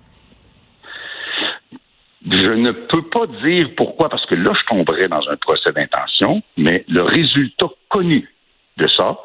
Je 2.30 2.48
ne 2.48 2.72
peux 2.72 3.02
pas 3.04 3.26
dire 3.44 3.70
pourquoi, 3.76 4.10
parce 4.10 4.26
que 4.28 4.36
là, 4.36 4.52
je 4.54 4.66
tomberais 4.68 5.08
dans 5.08 5.28
un 5.30 5.38
procès 5.38 5.72
d'intention, 5.72 6.44
mais 6.56 6.86
le 6.88 7.02
résultat 7.02 7.68
connu 7.90 8.30
de 8.78 8.88
ça, 8.88 9.18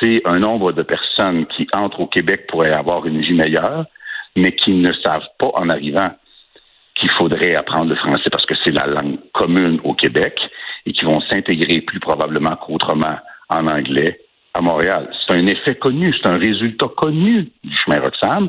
c'est 0.00 0.22
un 0.24 0.38
nombre 0.38 0.72
de 0.72 0.82
personnes 0.82 1.46
qui 1.46 1.68
entrent 1.72 2.00
au 2.00 2.06
Québec 2.06 2.46
pour 2.48 2.64
avoir 2.64 3.06
une 3.06 3.20
vie 3.20 3.34
meilleure, 3.34 3.86
mais 4.34 4.52
qui 4.52 4.72
ne 4.72 4.92
savent 4.92 5.28
pas 5.38 5.50
en 5.54 5.68
arrivant 5.68 6.10
qu'il 6.94 7.10
faudrait 7.10 7.54
apprendre 7.54 7.90
le 7.90 7.96
français 7.96 8.28
parce 8.30 8.46
que 8.46 8.54
c'est 8.64 8.72
la 8.72 8.86
langue 8.86 9.18
commune 9.32 9.80
au 9.84 9.94
Québec 9.94 10.38
et 10.84 10.92
qui 10.92 11.04
vont 11.04 11.20
s'intégrer 11.20 11.80
plus 11.80 12.00
probablement 12.00 12.56
qu'autrement 12.56 13.18
en 13.48 13.66
anglais 13.68 14.20
à 14.54 14.60
Montréal. 14.60 15.10
C'est 15.26 15.34
un 15.34 15.46
effet 15.46 15.76
connu, 15.76 16.14
c'est 16.14 16.28
un 16.28 16.38
résultat 16.38 16.86
connu 16.96 17.50
du 17.64 17.76
chemin 17.76 18.00
Roxham. 18.00 18.48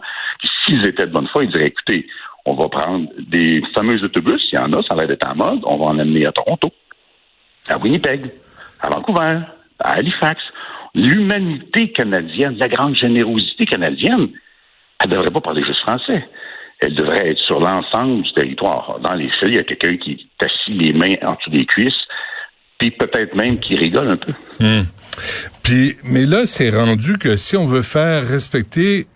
S'ils 0.66 0.86
étaient 0.86 1.06
de 1.06 1.12
bonne 1.12 1.28
foi, 1.28 1.44
ils 1.44 1.52
diraient, 1.52 1.68
écoutez, 1.68 2.08
on 2.46 2.56
va 2.56 2.70
prendre 2.70 3.08
des 3.20 3.62
fameux 3.74 4.04
autobus, 4.04 4.42
il 4.52 4.56
y 4.56 4.60
en 4.60 4.72
a, 4.74 4.84
ça 4.84 4.96
va 4.96 5.06
être 5.06 5.28
en 5.28 5.36
mode, 5.36 5.62
on 5.64 5.78
va 5.78 5.86
en 5.86 6.00
amener 6.00 6.26
à 6.26 6.32
Toronto, 6.32 6.70
à 7.70 7.78
Winnipeg, 7.78 8.32
à 8.82 8.90
Vancouver, 8.90 9.40
à 9.80 9.92
Halifax. 9.94 10.42
L'humanité 10.96 11.92
canadienne, 11.92 12.56
la 12.58 12.68
grande 12.68 12.96
générosité 12.96 13.66
canadienne, 13.66 14.30
elle 15.00 15.10
ne 15.10 15.16
devrait 15.16 15.32
pas 15.32 15.42
parler 15.42 15.64
juste 15.64 15.80
français. 15.80 16.28
Elle 16.80 16.96
devrait 16.96 17.32
être 17.32 17.40
sur 17.40 17.60
l'ensemble 17.60 18.24
du 18.24 18.34
territoire. 18.34 19.00
Dans 19.00 19.14
les 19.14 19.30
faits, 19.40 19.50
il 19.50 19.56
y 19.56 19.60
a 19.60 19.64
quelqu'un 19.64 19.98
qui 19.98 20.28
t'assit 20.38 20.76
les 20.76 20.94
mains 20.94 21.16
en 21.22 21.34
dessous 21.36 21.50
des 21.50 21.66
cuisses, 21.66 21.94
puis 22.78 22.92
peut-être 22.92 23.36
même 23.36 23.60
qui 23.60 23.76
rigole 23.76 24.10
un 24.10 24.18
peu. 24.18 24.34
Hmm. 24.60 24.84
Puis, 25.64 25.96
mais 26.04 26.26
là, 26.26 26.46
c'est 26.46 26.70
rendu 26.70 27.18
que 27.18 27.38
si 27.38 27.56
on 27.56 27.66
veut 27.66 27.82
faire 27.82 28.28
respecter 28.28 29.08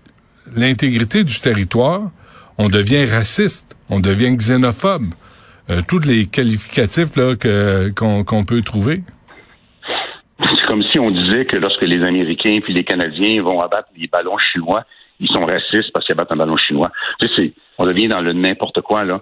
l'intégrité 0.55 1.23
du 1.23 1.39
territoire, 1.39 2.09
on 2.57 2.69
devient 2.69 3.05
raciste, 3.05 3.77
on 3.89 3.99
devient 3.99 4.35
xénophobe. 4.35 5.13
Euh, 5.69 5.81
tous 5.85 5.99
les 5.99 6.27
qualificatifs 6.27 7.15
là 7.17 7.35
qu'on 7.35 8.45
peut 8.45 8.61
trouver. 8.61 9.03
C'est 10.39 10.65
comme 10.65 10.83
si 10.83 10.99
on 10.99 11.11
disait 11.11 11.45
que 11.45 11.57
lorsque 11.57 11.83
les 11.83 12.03
Américains 12.03 12.59
puis 12.63 12.73
les 12.73 12.83
Canadiens 12.83 13.41
vont 13.41 13.59
abattre 13.59 13.89
les 13.97 14.07
ballons 14.07 14.37
chinois, 14.37 14.85
ils 15.19 15.27
sont 15.27 15.45
racistes 15.45 15.91
parce 15.93 16.05
qu'ils 16.05 16.13
abattent 16.13 16.31
un 16.31 16.37
ballon 16.37 16.57
chinois. 16.57 16.91
Tu 17.19 17.27
sais, 17.35 17.53
on 17.77 17.85
devient 17.85 18.07
dans 18.07 18.21
le 18.21 18.33
n'importe 18.33 18.81
quoi 18.81 19.03
là. 19.03 19.21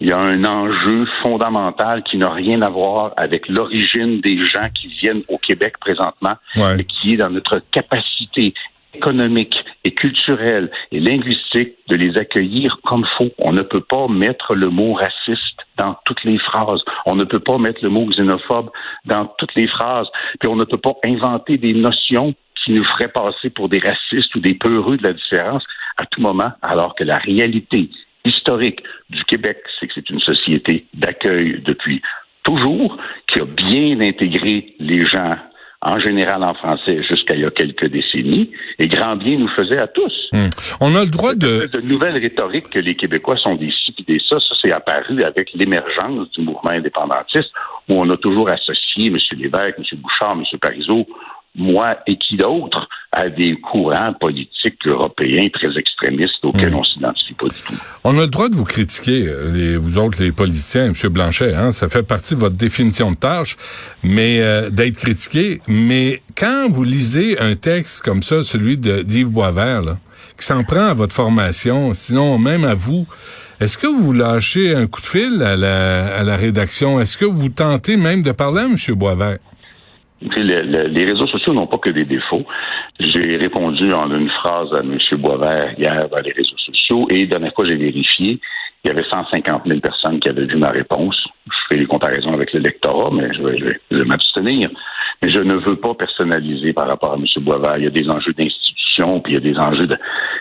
Il 0.00 0.08
y 0.08 0.12
a 0.12 0.18
un 0.18 0.44
enjeu 0.44 1.06
fondamental 1.22 2.04
qui 2.04 2.18
n'a 2.18 2.30
rien 2.30 2.62
à 2.62 2.68
voir 2.68 3.14
avec 3.16 3.48
l'origine 3.48 4.20
des 4.20 4.44
gens 4.44 4.68
qui 4.72 4.86
viennent 4.86 5.22
au 5.26 5.38
Québec 5.38 5.74
présentement, 5.80 6.36
mais 6.54 6.84
qui 6.84 7.14
est 7.14 7.16
dans 7.16 7.30
notre 7.30 7.60
capacité 7.72 8.54
économique 8.94 9.54
et 9.84 9.92
culturelle 9.92 10.70
et 10.92 11.00
linguistique 11.00 11.74
de 11.88 11.96
les 11.96 12.16
accueillir 12.18 12.78
comme 12.84 13.06
faut. 13.16 13.30
On 13.38 13.52
ne 13.52 13.62
peut 13.62 13.80
pas 13.80 14.08
mettre 14.08 14.54
le 14.54 14.70
mot 14.70 14.94
raciste 14.94 15.60
dans 15.76 15.96
toutes 16.04 16.24
les 16.24 16.38
phrases. 16.38 16.82
On 17.06 17.14
ne 17.14 17.24
peut 17.24 17.40
pas 17.40 17.58
mettre 17.58 17.80
le 17.82 17.90
mot 17.90 18.06
xénophobe 18.06 18.70
dans 19.04 19.26
toutes 19.38 19.54
les 19.54 19.68
phrases. 19.68 20.08
Puis 20.40 20.48
on 20.48 20.56
ne 20.56 20.64
peut 20.64 20.78
pas 20.78 20.96
inventer 21.04 21.58
des 21.58 21.74
notions 21.74 22.34
qui 22.64 22.72
nous 22.72 22.84
feraient 22.84 23.12
passer 23.12 23.50
pour 23.50 23.68
des 23.68 23.78
racistes 23.78 24.34
ou 24.34 24.40
des 24.40 24.54
peureux 24.54 24.96
de 24.96 25.06
la 25.06 25.12
différence 25.12 25.64
à 25.96 26.06
tout 26.06 26.20
moment, 26.20 26.52
alors 26.62 26.94
que 26.94 27.04
la 27.04 27.18
réalité 27.18 27.90
historique 28.24 28.82
du 29.10 29.24
Québec, 29.24 29.58
c'est 29.78 29.86
que 29.86 29.94
c'est 29.94 30.10
une 30.10 30.20
société 30.20 30.86
d'accueil 30.94 31.60
depuis 31.64 32.02
toujours, 32.42 32.96
qui 33.26 33.40
a 33.40 33.44
bien 33.44 34.00
intégré 34.00 34.74
les 34.78 35.04
gens 35.04 35.32
en 35.80 35.98
général 36.00 36.42
en 36.42 36.54
français 36.54 37.02
jusqu'à 37.02 37.34
il 37.34 37.42
y 37.42 37.44
a 37.44 37.50
quelques 37.50 37.86
décennies, 37.86 38.50
et 38.78 38.88
grand 38.88 39.16
bien 39.16 39.38
nous 39.38 39.48
faisait 39.48 39.80
à 39.80 39.86
tous. 39.86 40.12
Hmm. 40.32 40.48
On 40.80 40.94
a 40.96 41.04
le 41.04 41.10
droit 41.10 41.34
de... 41.34 41.68
De 41.68 41.80
nouvelles 41.80 42.18
rhétoriques 42.18 42.70
que 42.70 42.78
les 42.78 42.96
Québécois 42.96 43.36
sont 43.36 43.54
des 43.54 43.70
ci 43.70 43.94
des 44.06 44.18
ça, 44.28 44.38
ça 44.40 44.54
c'est 44.60 44.72
apparu 44.72 45.22
avec 45.22 45.52
l'émergence 45.54 46.30
du 46.32 46.40
mouvement 46.40 46.70
indépendantiste, 46.70 47.50
où 47.88 47.94
on 47.94 48.10
a 48.10 48.16
toujours 48.16 48.48
associé 48.50 49.06
M. 49.06 49.16
Lévesque, 49.36 49.78
M. 49.78 49.84
Bouchard, 49.98 50.32
M. 50.32 50.44
Parizeau 50.60 51.06
moi 51.58 51.98
et 52.06 52.16
qui 52.16 52.36
d'autre, 52.36 52.88
à 53.12 53.28
des 53.28 53.56
courants 53.60 54.12
politiques 54.20 54.86
européens 54.86 55.48
très 55.52 55.76
extrémistes 55.78 56.44
auxquels 56.44 56.74
on 56.74 56.78
hmm. 56.78 56.80
on 56.80 56.84
s'identifie 56.84 57.34
pas 57.34 57.48
du 57.48 57.60
tout. 57.66 57.74
On 58.04 58.18
a 58.18 58.22
le 58.22 58.28
droit 58.28 58.48
de 58.48 58.54
vous 58.54 58.64
critiquer, 58.64 59.26
euh, 59.26 59.50
les, 59.50 59.76
vous 59.76 59.98
autres, 59.98 60.22
les 60.22 60.32
politiciens, 60.32 60.86
M. 60.86 60.92
Blanchet, 61.10 61.54
hein, 61.54 61.72
ça 61.72 61.88
fait 61.88 62.02
partie 62.02 62.34
de 62.34 62.40
votre 62.40 62.56
définition 62.56 63.10
de 63.10 63.16
tâche, 63.16 63.56
mais 64.02 64.40
euh, 64.40 64.70
d'être 64.70 64.96
critiqué. 64.96 65.60
Mais 65.68 66.22
quand 66.36 66.68
vous 66.70 66.84
lisez 66.84 67.38
un 67.40 67.56
texte 67.56 68.02
comme 68.02 68.22
ça, 68.22 68.42
celui 68.42 68.76
de 68.76 69.02
d'Yves 69.02 69.30
Boisvert, 69.30 69.82
là, 69.82 69.98
qui 70.38 70.46
s'en 70.46 70.62
prend 70.62 70.86
à 70.86 70.94
votre 70.94 71.14
formation, 71.14 71.94
sinon 71.94 72.38
même 72.38 72.64
à 72.64 72.74
vous, 72.74 73.06
est-ce 73.60 73.76
que 73.76 73.88
vous 73.88 74.12
lâchez 74.12 74.74
un 74.74 74.86
coup 74.86 75.00
de 75.00 75.06
fil 75.06 75.42
à 75.42 75.56
la, 75.56 76.16
à 76.18 76.22
la 76.22 76.36
rédaction? 76.36 77.00
Est-ce 77.00 77.18
que 77.18 77.24
vous 77.24 77.48
tentez 77.48 77.96
même 77.96 78.22
de 78.22 78.30
parler 78.32 78.60
à 78.60 78.66
M. 78.66 78.76
Boisvert? 78.94 79.38
Les 80.20 81.04
réseaux 81.04 81.26
sociaux 81.26 81.52
n'ont 81.52 81.66
pas 81.66 81.78
que 81.78 81.90
des 81.90 82.04
défauts. 82.04 82.44
J'ai 82.98 83.36
répondu 83.36 83.92
en 83.92 84.10
une 84.10 84.30
phrase 84.30 84.68
à 84.74 84.80
M. 84.80 84.98
Boisvert 85.18 85.74
hier 85.78 86.08
dans 86.08 86.22
les 86.22 86.32
réseaux 86.32 86.58
sociaux 86.58 87.06
et 87.10 87.26
dernière 87.26 87.54
fois 87.54 87.66
j'ai 87.66 87.76
vérifié, 87.76 88.40
il 88.84 88.88
y 88.88 88.90
avait 88.90 89.08
150 89.08 89.62
000 89.66 89.80
personnes 89.80 90.20
qui 90.20 90.28
avaient 90.28 90.46
vu 90.46 90.56
ma 90.56 90.70
réponse. 90.70 91.16
Je 91.46 91.56
fais 91.68 91.76
les 91.76 91.86
comparaisons 91.86 92.32
avec 92.32 92.52
l'électorat, 92.52 93.10
mais 93.12 93.28
je 93.34 93.42
vais, 93.42 94.04
m'abstenir. 94.04 94.70
Mais 95.22 95.32
je 95.32 95.40
ne 95.40 95.54
veux 95.54 95.76
pas 95.76 95.94
personnaliser 95.94 96.72
par 96.72 96.88
rapport 96.88 97.12
à 97.12 97.16
M. 97.16 97.24
Boisvert. 97.42 97.76
Il 97.78 97.84
y 97.84 97.86
a 97.88 97.90
des 97.90 98.08
enjeux 98.08 98.32
d'institution, 98.32 99.20
puis 99.20 99.32
il 99.32 99.34
y 99.34 99.38
a 99.38 99.52
des 99.52 99.58
enjeux 99.58 99.88
de... 99.88 99.96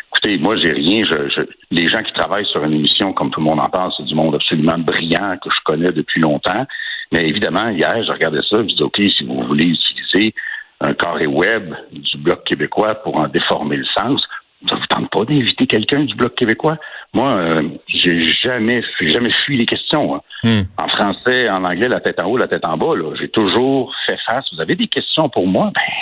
Écoutez, 0.09 0.37
moi, 0.37 0.55
j'ai 0.57 0.71
rien. 0.71 1.03
Je, 1.05 1.41
Les 1.71 1.87
gens 1.87 2.03
qui 2.03 2.13
travaillent 2.13 2.45
sur 2.45 2.63
une 2.63 2.73
émission, 2.73 3.11
comme 3.11 3.31
tout 3.31 3.39
le 3.39 3.45
monde 3.47 3.59
en 3.59 3.69
parle, 3.69 3.91
c'est 3.97 4.05
du 4.05 4.13
monde 4.13 4.35
absolument 4.35 4.77
brillant 4.77 5.37
que 5.43 5.49
je 5.49 5.59
connais 5.65 5.91
depuis 5.91 6.21
longtemps. 6.21 6.65
Mais 7.11 7.27
évidemment, 7.27 7.69
hier, 7.69 8.03
je 8.05 8.11
regardais 8.11 8.41
ça, 8.41 8.57
je 8.57 8.63
me 8.63 8.67
dis, 8.67 8.83
OK, 8.83 8.97
si 8.97 9.23
vous 9.23 9.41
voulez 9.43 9.65
utiliser 9.65 10.33
un 10.81 10.93
carré 10.93 11.25
web 11.25 11.73
du 11.91 12.17
Bloc 12.17 12.43
québécois 12.43 12.95
pour 12.95 13.19
en 13.19 13.27
déformer 13.27 13.77
le 13.77 13.85
sens, 13.85 14.21
ça 14.67 14.75
vous 14.75 14.85
tente 14.87 15.09
pas 15.11 15.23
d'inviter 15.25 15.67
quelqu'un 15.67 16.03
du 16.03 16.15
Bloc 16.15 16.35
québécois? 16.35 16.77
Moi, 17.13 17.31
euh, 17.37 17.63
j'ai 17.87 18.23
jamais, 18.23 18.81
jamais 19.01 19.31
fui 19.45 19.57
les 19.57 19.65
questions. 19.65 20.15
Hein. 20.15 20.21
Hmm. 20.43 20.61
En 20.77 20.87
français, 20.87 21.49
en 21.49 21.63
anglais, 21.63 21.87
la 21.87 21.99
tête 21.99 22.21
en 22.21 22.27
haut, 22.27 22.37
la 22.37 22.47
tête 22.47 22.65
en 22.65 22.77
bas, 22.77 22.93
j'ai 23.19 23.29
toujours 23.29 23.93
fait 24.05 24.17
face. 24.27 24.45
Vous 24.53 24.61
avez 24.61 24.75
des 24.75 24.87
questions 24.87 25.29
pour 25.29 25.47
moi? 25.47 25.71
Ben, 25.75 25.93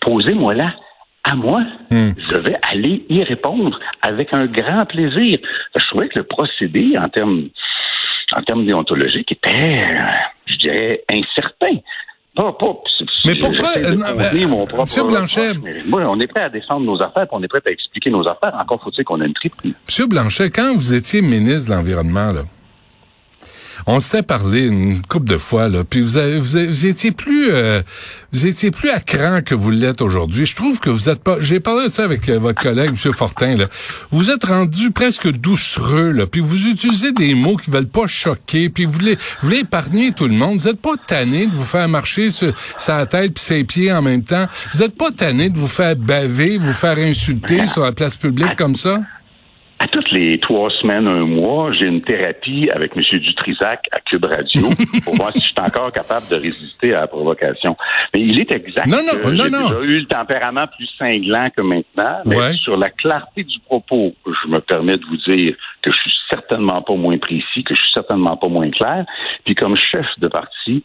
posez-moi 0.00 0.54
là 0.54 0.74
à 1.24 1.34
moi. 1.34 1.62
Hmm. 1.90 2.12
Je 2.18 2.36
vais 2.36 2.56
aller 2.70 3.04
y 3.08 3.22
répondre 3.24 3.78
avec 4.02 4.32
un 4.32 4.46
grand 4.46 4.84
plaisir. 4.84 5.38
Je 5.74 5.86
trouvais 5.86 6.08
que 6.08 6.18
le 6.18 6.24
procédé, 6.24 6.96
en 6.98 7.08
termes 7.08 7.48
en 8.32 8.42
termes 8.42 8.66
déontologiques, 8.66 9.32
était, 9.32 9.78
euh, 9.78 10.00
je 10.46 10.56
dirais, 10.56 11.04
incertain. 11.10 11.78
Pas, 12.34 12.52
pas, 12.52 12.82
mais 13.24 13.34
pourquoi, 13.34 13.70
euh, 13.78 13.96
Monsieur 14.78 15.04
Blanchet, 15.04 15.54
moi, 15.86 16.02
on 16.06 16.20
est 16.20 16.26
prêt 16.26 16.44
à 16.44 16.50
défendre 16.50 16.84
nos 16.84 17.00
affaires, 17.02 17.26
on 17.32 17.42
est 17.42 17.48
prêt 17.48 17.62
à 17.66 17.70
expliquer 17.70 18.10
nos 18.10 18.28
affaires. 18.28 18.54
Encore 18.60 18.82
faut-il 18.82 19.04
qu'on 19.04 19.22
ait 19.22 19.26
une 19.26 19.32
triple. 19.32 19.56
Monsieur 19.86 20.06
Blanchet, 20.06 20.50
quand 20.50 20.74
vous 20.74 20.92
étiez 20.92 21.22
ministre 21.22 21.70
de 21.70 21.76
l'Environnement, 21.76 22.32
là, 22.32 22.42
on 23.88 24.00
s'était 24.00 24.22
parlé 24.22 24.66
une 24.66 25.00
couple 25.02 25.28
de 25.28 25.38
fois 25.38 25.68
là, 25.68 25.84
puis 25.84 26.00
vous, 26.00 26.16
avez, 26.16 26.38
vous, 26.38 26.86
étiez 26.86 27.12
plus 27.12 27.50
euh, 27.52 27.82
vous 28.32 28.46
étiez 28.46 28.72
plus 28.72 28.90
à 28.90 28.98
cran 28.98 29.40
que 29.44 29.54
vous 29.54 29.70
l'êtes 29.70 30.02
aujourd'hui. 30.02 30.44
Je 30.44 30.56
trouve 30.56 30.80
que 30.80 30.90
vous 30.90 31.08
êtes 31.08 31.22
pas. 31.22 31.36
J'ai 31.40 31.60
parlé 31.60 31.88
de 31.88 31.92
ça 31.92 32.04
avec 32.04 32.28
euh, 32.28 32.38
votre 32.38 32.60
collègue 32.60 32.90
M. 32.90 33.12
Fortin 33.12 33.56
là. 33.56 33.66
Vous 34.10 34.30
êtes 34.30 34.44
rendu 34.44 34.90
presque 34.90 35.30
doucereux 35.30 36.10
là, 36.10 36.26
puis 36.26 36.40
vous 36.40 36.66
utilisez 36.66 37.12
des 37.12 37.34
mots 37.34 37.56
qui 37.56 37.70
veulent 37.70 37.86
pas 37.86 38.08
choquer, 38.08 38.68
puis 38.68 38.84
vous 38.84 38.92
voulez 38.92 39.14
vous 39.14 39.48
voulez 39.48 39.60
épargner 39.60 40.12
tout 40.12 40.26
le 40.26 40.34
monde. 40.34 40.58
Vous 40.58 40.68
êtes 40.68 40.80
pas 40.80 40.96
tanné 41.06 41.46
de 41.46 41.54
vous 41.54 41.64
faire 41.64 41.88
marcher 41.88 42.30
sur 42.30 42.52
sa 42.76 43.06
tête 43.06 43.34
puis 43.34 43.44
ses 43.44 43.62
pieds 43.62 43.92
en 43.92 44.02
même 44.02 44.24
temps. 44.24 44.46
Vous 44.74 44.82
êtes 44.82 44.96
pas 44.96 45.12
tanné 45.12 45.48
de 45.48 45.58
vous 45.58 45.68
faire 45.68 45.94
baver, 45.94 46.58
vous 46.58 46.72
faire 46.72 46.98
insulter 46.98 47.66
sur 47.68 47.82
la 47.82 47.92
place 47.92 48.16
publique 48.16 48.56
comme 48.56 48.74
ça? 48.74 49.00
À 49.78 49.86
toutes 49.88 50.10
les 50.10 50.38
trois 50.40 50.70
semaines, 50.70 51.06
un 51.06 51.26
mois, 51.26 51.70
j'ai 51.72 51.86
une 51.86 52.00
thérapie 52.00 52.68
avec 52.72 52.96
M. 52.96 53.02
Dutrisac 53.18 53.86
à 53.92 54.00
Cube 54.00 54.24
Radio 54.24 54.70
pour 55.04 55.16
voir 55.16 55.32
si 55.32 55.40
je 55.40 55.46
suis 55.46 55.54
encore 55.58 55.92
capable 55.92 56.26
de 56.28 56.36
résister 56.36 56.94
à 56.94 57.00
la 57.00 57.06
provocation. 57.06 57.76
Mais 58.14 58.22
il 58.22 58.40
est 58.40 58.50
exact. 58.52 58.86
Non, 58.86 58.98
non, 59.02 59.32
non, 59.32 59.50
non. 59.50 59.68
J'ai 59.68 59.94
eu 59.94 59.98
le 60.00 60.06
tempérament 60.06 60.66
plus 60.76 60.88
cinglant 60.98 61.48
que 61.54 61.60
maintenant. 61.60 62.22
Mais 62.24 62.54
sur 62.54 62.76
la 62.78 62.88
clarté 62.88 63.44
du 63.44 63.58
propos, 63.60 64.14
je 64.26 64.48
me 64.48 64.60
permets 64.60 64.96
de 64.96 65.04
vous 65.04 65.18
dire 65.18 65.54
que 65.82 65.90
je 65.90 65.96
suis 65.98 66.12
certainement 66.30 66.80
pas 66.80 66.94
moins 66.94 67.18
précis, 67.18 67.62
que 67.64 67.74
je 67.74 67.80
suis 67.80 67.92
certainement 67.92 68.36
pas 68.36 68.48
moins 68.48 68.70
clair. 68.70 69.04
Puis 69.44 69.54
comme 69.54 69.76
chef 69.76 70.06
de 70.18 70.28
parti, 70.28 70.84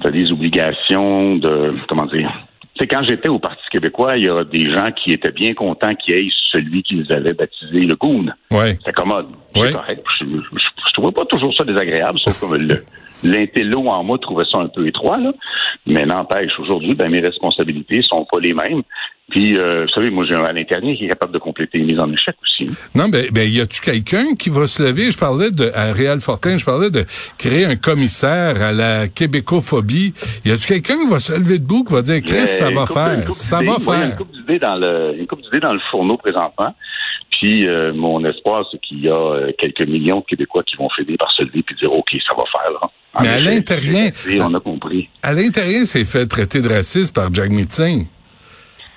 tu 0.00 0.06
as 0.06 0.10
des 0.10 0.30
obligations 0.30 1.36
de, 1.36 1.74
comment 1.88 2.06
dire, 2.06 2.30
c'est 2.80 2.86
quand 2.86 3.02
j'étais 3.04 3.28
au 3.28 3.38
Parti 3.38 3.62
québécois, 3.70 4.16
il 4.16 4.24
y 4.24 4.28
a 4.28 4.42
des 4.42 4.74
gens 4.74 4.90
qui 4.90 5.12
étaient 5.12 5.32
bien 5.32 5.52
contents 5.52 5.94
qu'il 5.94 6.18
y 6.18 6.26
ait 6.26 6.30
celui 6.50 6.82
qu'ils 6.82 7.12
avaient 7.12 7.34
baptisé 7.34 7.80
le 7.80 7.94
Goon. 7.94 8.26
Ouais. 8.50 8.78
C'est 8.84 8.94
commode. 8.94 9.26
C'est 9.54 9.72
correct. 9.72 10.02
Je, 10.18 10.24
je, 10.24 10.92
trouvais 10.94 11.12
pas 11.12 11.26
toujours 11.26 11.54
ça 11.54 11.64
désagréable, 11.64 12.18
sauf 12.20 12.40
que 12.40 12.82
l'intello 13.22 13.86
en 13.88 14.02
moi 14.02 14.18
trouvait 14.18 14.46
ça 14.50 14.58
un 14.58 14.68
peu 14.68 14.86
étroit, 14.86 15.18
là. 15.18 15.32
Mais 15.86 16.06
n'empêche, 16.06 16.58
aujourd'hui, 16.58 16.94
ben, 16.94 17.10
mes 17.10 17.20
responsabilités 17.20 18.00
sont 18.02 18.24
pas 18.24 18.40
les 18.40 18.54
mêmes. 18.54 18.82
Puis, 19.30 19.56
euh, 19.56 19.84
vous 19.84 19.88
savez, 19.90 20.10
moi, 20.10 20.24
j'ai 20.28 20.34
un 20.34 20.42
Alain 20.42 20.64
Ternier 20.64 20.96
qui 20.96 21.04
est 21.04 21.08
capable 21.08 21.32
de 21.32 21.38
compléter 21.38 21.78
une 21.78 21.86
mise 21.86 22.00
en 22.00 22.12
échec 22.12 22.34
aussi. 22.42 22.70
Non, 22.94 23.08
ben, 23.08 23.26
ben 23.32 23.48
y 23.48 23.60
a-tu 23.60 23.80
quelqu'un 23.80 24.34
qui 24.34 24.50
va 24.50 24.66
se 24.66 24.82
lever? 24.82 25.10
Je 25.10 25.18
parlais 25.18 25.50
de, 25.50 25.70
à 25.74 25.92
Réal 25.92 26.20
Fortin, 26.20 26.58
je 26.58 26.64
parlais 26.64 26.90
de 26.90 27.04
créer 27.38 27.64
un 27.64 27.76
commissaire 27.76 28.60
à 28.60 28.72
la 28.72 29.08
québécophobie. 29.08 30.14
Y 30.44 30.50
a-tu 30.50 30.66
quelqu'un 30.66 30.98
qui 31.04 31.10
va 31.10 31.20
se 31.20 31.32
lever 31.32 31.58
debout, 31.58 31.84
qui 31.84 31.94
va 31.94 32.02
dire, 32.02 32.20
Chris, 32.22 32.48
ça 32.48 32.70
va 32.70 32.86
faire, 32.86 33.32
ça 33.32 33.62
va 33.62 33.78
faire? 33.78 33.94
Il 33.94 34.00
y 34.00 34.02
a 34.02 34.06
une 34.06 34.16
couple 34.16 34.36
d'idées 34.36 34.58
dans 34.58 34.74
le, 34.74 35.14
une 35.16 35.26
couple 35.26 35.42
d'idées 35.42 35.60
dans 35.60 35.74
le 35.74 35.80
fourneau 35.90 36.16
présentement. 36.16 36.74
Puis, 37.30 37.66
euh, 37.66 37.94
mon 37.94 38.24
espoir, 38.24 38.66
c'est 38.70 38.80
qu'il 38.80 39.00
y 39.00 39.08
a 39.08 39.14
euh, 39.14 39.52
quelques 39.58 39.88
millions 39.88 40.20
de 40.20 40.24
Québécois 40.24 40.62
qui 40.64 40.76
vont 40.76 40.88
finir 40.90 41.16
par 41.18 41.30
se 41.30 41.42
lever 41.42 41.64
et 41.70 41.74
dire, 41.74 41.92
OK, 41.92 42.10
ça 42.28 42.34
va 42.36 42.44
faire, 42.52 42.72
là. 42.72 42.90
Mais 43.22 43.28
à 43.28 43.40
l'intérieur, 43.40 44.12
on 44.40 44.54
a 44.54 44.60
compris. 44.60 45.08
À 45.22 45.32
l'intérieur, 45.32 45.84
c'est 45.84 46.04
fait 46.04 46.26
traiter 46.26 46.60
de 46.60 46.68
raciste 46.68 47.14
par 47.14 47.32
Jack 47.32 47.50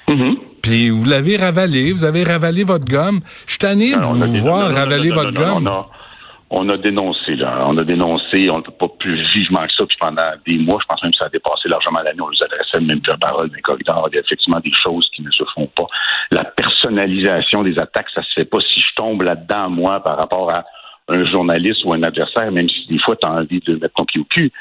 Mm-hmm. 0.07 0.37
Puis 0.61 0.89
vous 0.89 1.05
l'avez 1.05 1.37
ravalé, 1.37 1.91
vous 1.91 2.05
avez 2.05 2.23
ravalé 2.23 2.63
votre 2.63 2.85
gomme. 2.85 3.19
Je 3.45 3.51
suis 3.51 3.59
tanné 3.59 3.91
de 3.91 4.05
vous 4.05 4.37
voir 4.41 4.73
ravaler 4.73 5.09
votre 5.09 5.31
gomme. 5.31 5.69
On 6.55 6.69
a, 6.69 6.77
dénoncé, 6.77 7.35
là. 7.35 7.65
On 7.65 7.75
a 7.77 7.83
dénoncé, 7.83 8.47
on 8.51 8.57
ne 8.57 8.61
peut 8.61 8.71
pas 8.71 8.87
plus 8.99 9.23
vivement 9.33 9.65
que 9.65 9.73
ça. 9.75 9.85
Puis 9.87 9.97
pendant 9.99 10.21
des 10.45 10.59
mois, 10.59 10.77
je 10.81 10.85
pense 10.85 11.01
même 11.01 11.11
que 11.11 11.17
ça 11.17 11.25
a 11.25 11.29
dépassé 11.29 11.67
largement 11.67 11.99
l'année, 12.01 12.21
on 12.21 12.29
nous 12.29 12.43
adressait 12.43 12.79
même 12.79 13.01
plus 13.01 13.09
la 13.09 13.17
parole 13.17 13.49
des 13.49 13.61
corridors. 13.61 14.07
Il 14.11 14.15
y 14.15 14.17
a 14.19 14.21
effectivement 14.21 14.59
des 14.59 14.71
choses 14.71 15.09
qui 15.15 15.23
ne 15.23 15.31
se 15.31 15.43
font 15.55 15.67
pas. 15.75 15.87
La 16.29 16.43
personnalisation 16.43 17.63
des 17.63 17.77
attaques, 17.79 18.09
ça 18.13 18.21
se 18.21 18.33
fait 18.35 18.45
pas. 18.45 18.59
Si 18.59 18.81
je 18.81 18.93
tombe 18.95 19.23
là-dedans, 19.23 19.71
moi, 19.71 19.99
par 20.03 20.15
rapport 20.15 20.53
à 20.53 20.63
un 21.09 21.25
journaliste 21.25 21.83
ou 21.85 21.93
un 21.95 22.03
adversaire, 22.03 22.51
même 22.51 22.69
si 22.69 22.85
des 22.87 22.99
fois 22.99 23.15
tu 23.15 23.27
as 23.27 23.31
envie 23.31 23.59
de 23.59 23.75
mettre 23.75 23.95
ton 23.95 24.05
pied 24.05 24.21
au 24.21 24.25
cul, 24.25 24.51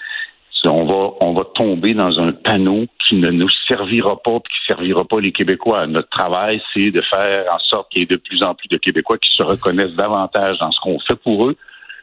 on 0.71 1.35
va, 1.35 1.45
tomber 1.55 1.95
dans 1.95 2.19
un 2.21 2.33
panneau 2.33 2.87
qui 3.07 3.17
ne 3.17 3.31
nous 3.31 3.49
servira 3.69 4.17
pas, 4.23 4.39
qui 4.41 4.71
ne 4.71 4.75
servira 4.75 5.05
pas 5.05 5.21
les 5.21 5.33
Québécois. 5.33 5.87
Notre 5.87 6.09
travail, 6.09 6.63
c'est 6.73 6.91
de 6.91 7.03
faire 7.03 7.45
en 7.53 7.59
sorte 7.59 7.91
qu'il 7.91 8.01
y 8.01 8.03
ait 8.05 8.07
de 8.07 8.17
plus 8.17 8.43
en 8.43 8.55
plus 8.55 8.69
de 8.69 8.77
Québécois 8.77 9.19
qui 9.19 9.31
se 9.35 9.43
reconnaissent 9.43 9.97
davantage 9.97 10.59
dans 10.59 10.71
ce 10.71 10.81
qu'on 10.81 10.99
fait 11.01 11.17
pour 11.17 11.49
eux 11.49 11.57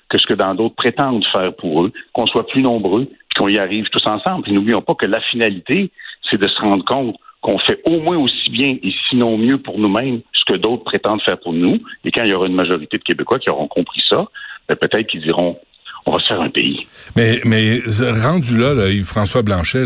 que 0.09 0.17
ce 0.17 0.25
que 0.25 0.33
d'autres 0.33 0.75
prétendent 0.75 1.23
faire 1.31 1.55
pour 1.55 1.83
eux, 1.83 1.93
qu'on 2.13 2.25
soit 2.25 2.47
plus 2.47 2.63
nombreux, 2.63 3.07
qu'on 3.37 3.47
y 3.47 3.59
arrive 3.59 3.87
tous 3.89 4.05
ensemble. 4.07 4.49
Et 4.49 4.51
n'oublions 4.51 4.81
pas 4.81 4.95
que 4.95 5.05
la 5.05 5.21
finalité, 5.21 5.91
c'est 6.29 6.41
de 6.41 6.47
se 6.47 6.59
rendre 6.61 6.83
compte 6.83 7.15
qu'on 7.41 7.59
fait 7.59 7.81
au 7.85 8.01
moins 8.01 8.17
aussi 8.17 8.49
bien 8.49 8.75
et 8.83 8.93
sinon 9.09 9.37
mieux 9.37 9.59
pour 9.59 9.79
nous-mêmes 9.79 10.21
ce 10.33 10.43
que 10.45 10.57
d'autres 10.57 10.83
prétendent 10.83 11.21
faire 11.21 11.39
pour 11.39 11.53
nous. 11.53 11.79
Et 12.03 12.11
quand 12.11 12.23
il 12.23 12.31
y 12.31 12.33
aura 12.33 12.47
une 12.47 12.55
majorité 12.55 12.97
de 12.97 13.03
Québécois 13.03 13.39
qui 13.39 13.49
auront 13.49 13.67
compris 13.67 14.01
ça, 14.09 14.27
ben, 14.67 14.75
peut-être 14.75 15.07
qu'ils 15.07 15.21
diront 15.21 15.57
on 16.05 16.17
un 16.41 16.49
pays. 16.49 16.87
Mais, 17.15 17.41
mais 17.45 17.81
rendu 18.23 18.57
là, 18.57 18.89
Yves-François 18.89 19.41
Blanchet, 19.41 19.85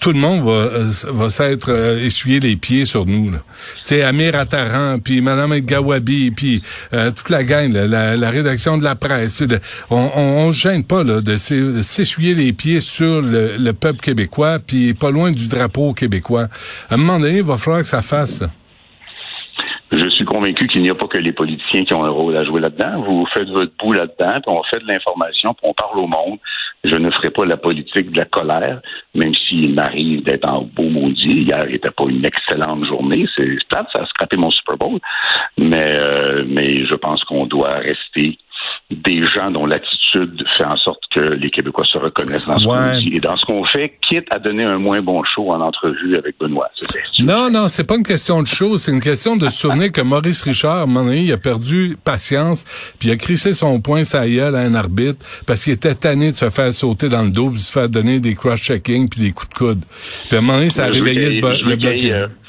tout 0.00 0.12
le 0.12 0.18
monde 0.18 0.42
va, 0.44 0.50
euh, 0.50 0.90
va 1.04 1.30
s'être 1.30 1.70
euh, 1.70 2.04
essuyé 2.04 2.40
les 2.40 2.56
pieds 2.56 2.84
sur 2.84 3.06
nous. 3.06 3.32
Sais, 3.82 4.02
Amir 4.02 4.34
Attaran, 4.34 4.98
puis 4.98 5.20
Mme 5.20 5.60
Gawabi, 5.60 6.30
puis 6.30 6.62
euh, 6.92 7.10
toute 7.10 7.30
la 7.30 7.44
gang, 7.44 7.72
la, 7.72 8.30
rédaction 8.30 8.78
de 8.78 8.84
la 8.84 8.94
presse. 8.94 9.42
on, 9.90 10.10
on, 10.16 10.52
gêne 10.52 10.84
pas 10.84 11.04
là, 11.04 11.20
de 11.20 11.36
s'essuyer 11.36 12.34
les 12.34 12.52
pieds 12.52 12.80
sur 12.80 13.22
le, 13.22 13.56
le, 13.58 13.72
peuple 13.72 14.00
québécois, 14.00 14.58
puis 14.58 14.94
pas 14.94 15.10
loin 15.10 15.30
du 15.30 15.48
drapeau 15.48 15.92
québécois. 15.92 16.48
À 16.88 16.94
un 16.94 16.96
moment 16.96 17.18
donné, 17.18 17.38
il 17.38 17.44
va 17.44 17.56
falloir 17.56 17.82
que 17.82 17.88
ça 17.88 18.02
fasse. 18.02 18.42
Convaincu 20.34 20.66
qu'il 20.66 20.82
n'y 20.82 20.90
a 20.90 20.96
pas 20.96 21.06
que 21.06 21.18
les 21.18 21.32
politiciens 21.32 21.84
qui 21.84 21.94
ont 21.94 22.02
un 22.02 22.10
rôle 22.10 22.36
à 22.36 22.42
jouer 22.42 22.60
là-dedans. 22.60 23.02
Vous 23.02 23.24
faites 23.32 23.48
votre 23.50 23.70
bout 23.78 23.92
là-dedans, 23.92 24.32
puis 24.32 24.48
on 24.48 24.64
fait 24.64 24.80
de 24.80 24.88
l'information, 24.88 25.54
puis 25.54 25.62
on 25.62 25.74
parle 25.74 25.96
au 26.00 26.08
monde. 26.08 26.40
Je 26.82 26.96
ne 26.96 27.08
ferai 27.12 27.30
pas 27.30 27.44
la 27.44 27.56
politique 27.56 28.10
de 28.10 28.18
la 28.18 28.24
colère, 28.24 28.80
même 29.14 29.32
s'il 29.32 29.72
m'arrive 29.74 30.24
d'être 30.24 30.48
en 30.48 30.62
beau 30.62 30.88
maudit. 30.88 31.42
Hier 31.42 31.64
n'était 31.64 31.92
pas 31.92 32.06
une 32.08 32.24
excellente 32.24 32.84
journée. 32.84 33.26
C'est 33.36 33.46
plate, 33.68 33.86
ça 33.94 34.02
a 34.02 34.06
scrapé 34.06 34.36
mon 34.36 34.50
Super 34.50 34.76
Bowl. 34.76 34.98
Mais, 35.56 36.00
euh, 36.00 36.42
mais 36.48 36.84
je 36.84 36.94
pense 36.96 37.22
qu'on 37.22 37.46
doit 37.46 37.74
rester 37.74 38.36
des 38.90 39.22
gens 39.22 39.50
dont 39.50 39.64
l'attitude 39.64 40.44
fait 40.56 40.64
en 40.64 40.76
sorte 40.76 41.00
que 41.14 41.20
les 41.20 41.50
Québécois 41.50 41.86
se 41.86 41.96
reconnaissent 41.96 42.46
dans 42.46 42.58
ce 42.58 42.66
qu'on 42.66 42.98
dit 42.98 43.12
et 43.14 43.20
dans 43.20 43.36
ce 43.36 43.44
qu'on 43.46 43.64
fait, 43.64 43.94
quitte 44.06 44.26
à 44.30 44.38
donner 44.38 44.62
un 44.64 44.78
moins 44.78 45.00
bon 45.00 45.24
show 45.24 45.50
en 45.50 45.60
entrevue 45.60 46.16
avec 46.16 46.36
Benoît. 46.38 46.70
Non, 47.20 47.50
non, 47.50 47.68
c'est 47.70 47.86
pas 47.86 47.96
une 47.96 48.02
question 48.02 48.42
de 48.42 48.46
show, 48.46 48.76
c'est 48.76 48.92
une 48.92 49.00
question 49.00 49.36
de 49.36 49.46
se 49.48 49.58
souvenir 49.62 49.90
que 49.90 50.02
Maurice 50.02 50.42
Richard, 50.42 50.76
à 50.76 50.82
un 50.82 50.86
moment 50.86 51.06
donné, 51.06 51.22
il 51.22 51.32
a 51.32 51.38
perdu 51.38 51.96
patience, 52.04 52.64
puis 52.98 53.08
il 53.08 53.12
a 53.12 53.16
crissé 53.16 53.54
son 53.54 53.80
poing 53.80 54.04
sa 54.04 54.28
gueule 54.28 54.54
à 54.54 54.60
un 54.60 54.74
arbitre 54.74 55.24
parce 55.46 55.64
qu'il 55.64 55.72
était 55.72 55.94
tanné 55.94 56.30
de 56.32 56.36
se 56.36 56.50
faire 56.50 56.72
sauter 56.72 57.08
dans 57.08 57.22
le 57.22 57.30
dos, 57.30 57.48
puis 57.48 57.58
de 57.58 57.64
se 57.64 57.72
faire 57.72 57.88
donner 57.88 58.20
des 58.20 58.34
cross-checking 58.34 59.08
puis 59.08 59.20
des 59.20 59.32
coups 59.32 59.48
de 59.48 59.54
coude. 59.54 59.84
Puis 60.28 60.36
à 60.36 60.38
un 60.38 60.42
moment 60.42 60.58
donné, 60.58 60.70
ça 60.70 60.84
a 60.84 60.88
réveillé 60.88 61.40
le, 61.40 61.40
bloc 61.40 61.54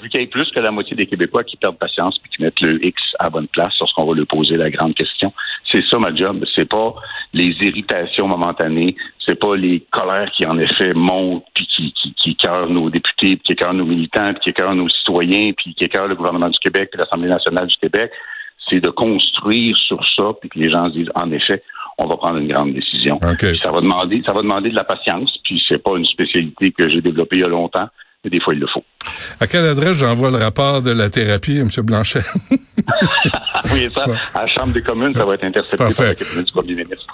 vu 0.06 0.10
qu'il 0.10 0.22
y 0.22 0.24
a 0.24 0.28
plus 0.28 0.50
que 0.52 0.60
la 0.60 0.72
moitié 0.72 0.96
des 0.96 1.06
Québécois 1.06 1.44
qui 1.44 1.58
perdent 1.58 1.78
patience 1.78 2.18
puis 2.20 2.30
qui 2.36 2.44
mettent 2.44 2.62
le 2.62 2.84
X 2.86 3.02
à 3.20 3.30
bonne 3.30 3.48
place 3.48 3.74
lorsqu'on 3.80 4.06
va 4.06 4.16
leur 4.16 4.28
poser 4.28 4.58
la 4.58 4.70
grande 4.70 4.94
question. 4.94 5.34
C'est 5.72 5.84
ça 5.90 6.00
ma 6.00 6.14
job. 6.14 6.44
C'est 6.56 6.70
pas 6.70 6.96
les 7.34 7.52
irritations 7.62 8.28
momentanées, 8.28 8.96
c'est 9.26 9.40
pas 9.40 9.56
les 9.56 9.86
colères 9.92 10.32
qui 10.32 10.46
en 10.46 10.58
effet 10.58 10.94
montent 10.94 11.46
puis 11.54 11.68
qui 11.68 11.94
qui, 11.94 12.14
qui 12.14 12.32
écœurent 12.32 12.70
nos 12.70 12.90
députés, 12.90 13.36
puis 13.36 13.40
qui 13.40 13.52
écœurent 13.54 13.74
nos 13.74 13.86
militants, 13.86 14.34
puis 14.34 14.44
qui 14.44 14.50
écœurent 14.52 14.76
nos 14.76 14.90
citoyens, 14.90 15.52
puis 15.58 15.74
qui 15.74 15.84
écœurent 15.84 16.08
le 16.08 16.16
gouvernement 16.16 16.50
du 16.50 16.60
Québec, 16.60 16.90
puis 16.92 17.00
l'Assemblée 17.00 17.30
nationale 17.30 17.68
du 17.68 17.78
Québec. 17.78 18.12
C'est 18.70 18.80
de 18.80 18.90
construire 18.90 19.76
sur 19.78 20.04
ça 20.16 20.32
puis 20.42 20.50
que 20.50 20.58
les 20.58 20.72
gens 20.72 20.86
se 20.86 20.92
disent 20.92 21.12
en 21.16 21.32
effet 21.32 21.62
on 21.98 22.08
va 22.08 22.18
prendre 22.18 22.38
une 22.38 22.48
grande 22.48 22.74
décision. 22.74 23.20
Ça 23.62 23.72
va 23.72 23.80
demander, 23.80 24.22
ça 24.22 24.34
va 24.34 24.42
demander 24.42 24.70
de 24.70 24.76
la 24.76 24.84
patience, 24.84 25.38
puis 25.44 25.64
c'est 25.68 25.82
pas 25.82 25.96
une 25.96 26.06
spécialité 26.06 26.72
que 26.72 26.90
j'ai 26.90 27.02
développée 27.02 27.38
il 27.38 27.42
y 27.42 27.46
a 27.46 27.48
longtemps 27.48 27.88
mais 28.26 28.32
des 28.32 28.42
fois, 28.42 28.56
il 28.56 28.60
le 28.60 28.68
faut. 28.68 28.84
À 29.40 29.46
quelle 29.46 29.66
adresse 29.66 29.98
j'envoie 29.98 30.32
le 30.32 30.38
rapport 30.38 30.82
de 30.82 30.92
la 30.92 31.10
thérapie, 31.12 31.60
M. 31.60 31.70
Blanchet? 31.84 32.24
oui, 33.72 33.88
ça, 33.94 34.06
à 34.34 34.42
la 34.42 34.48
Chambre 34.48 34.74
des 34.74 34.82
communes, 34.82 35.14
ça 35.14 35.24
va 35.24 35.36
être 35.36 35.44
intercepté 35.44 35.78
par 35.78 36.06
le 36.08 36.14
cabinet 36.16 36.44
du 36.44 36.52
premier 36.52 36.74
ministre. 36.74 37.06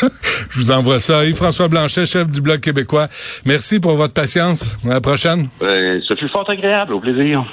Je 0.50 0.60
vous 0.60 0.70
envoie 0.70 1.00
ça. 1.00 1.24
Yves-François 1.26 1.66
Blanchet, 1.66 2.06
chef 2.06 2.30
du 2.30 2.40
Bloc 2.40 2.60
québécois, 2.60 3.08
merci 3.44 3.80
pour 3.80 3.96
votre 3.96 4.14
patience. 4.14 4.76
À 4.84 4.94
la 4.94 5.00
prochaine. 5.00 5.48
Euh, 5.62 6.00
ce 6.06 6.14
fut 6.14 6.28
fort 6.28 6.48
agréable. 6.48 6.94
Au 6.94 7.00
plaisir. 7.00 7.44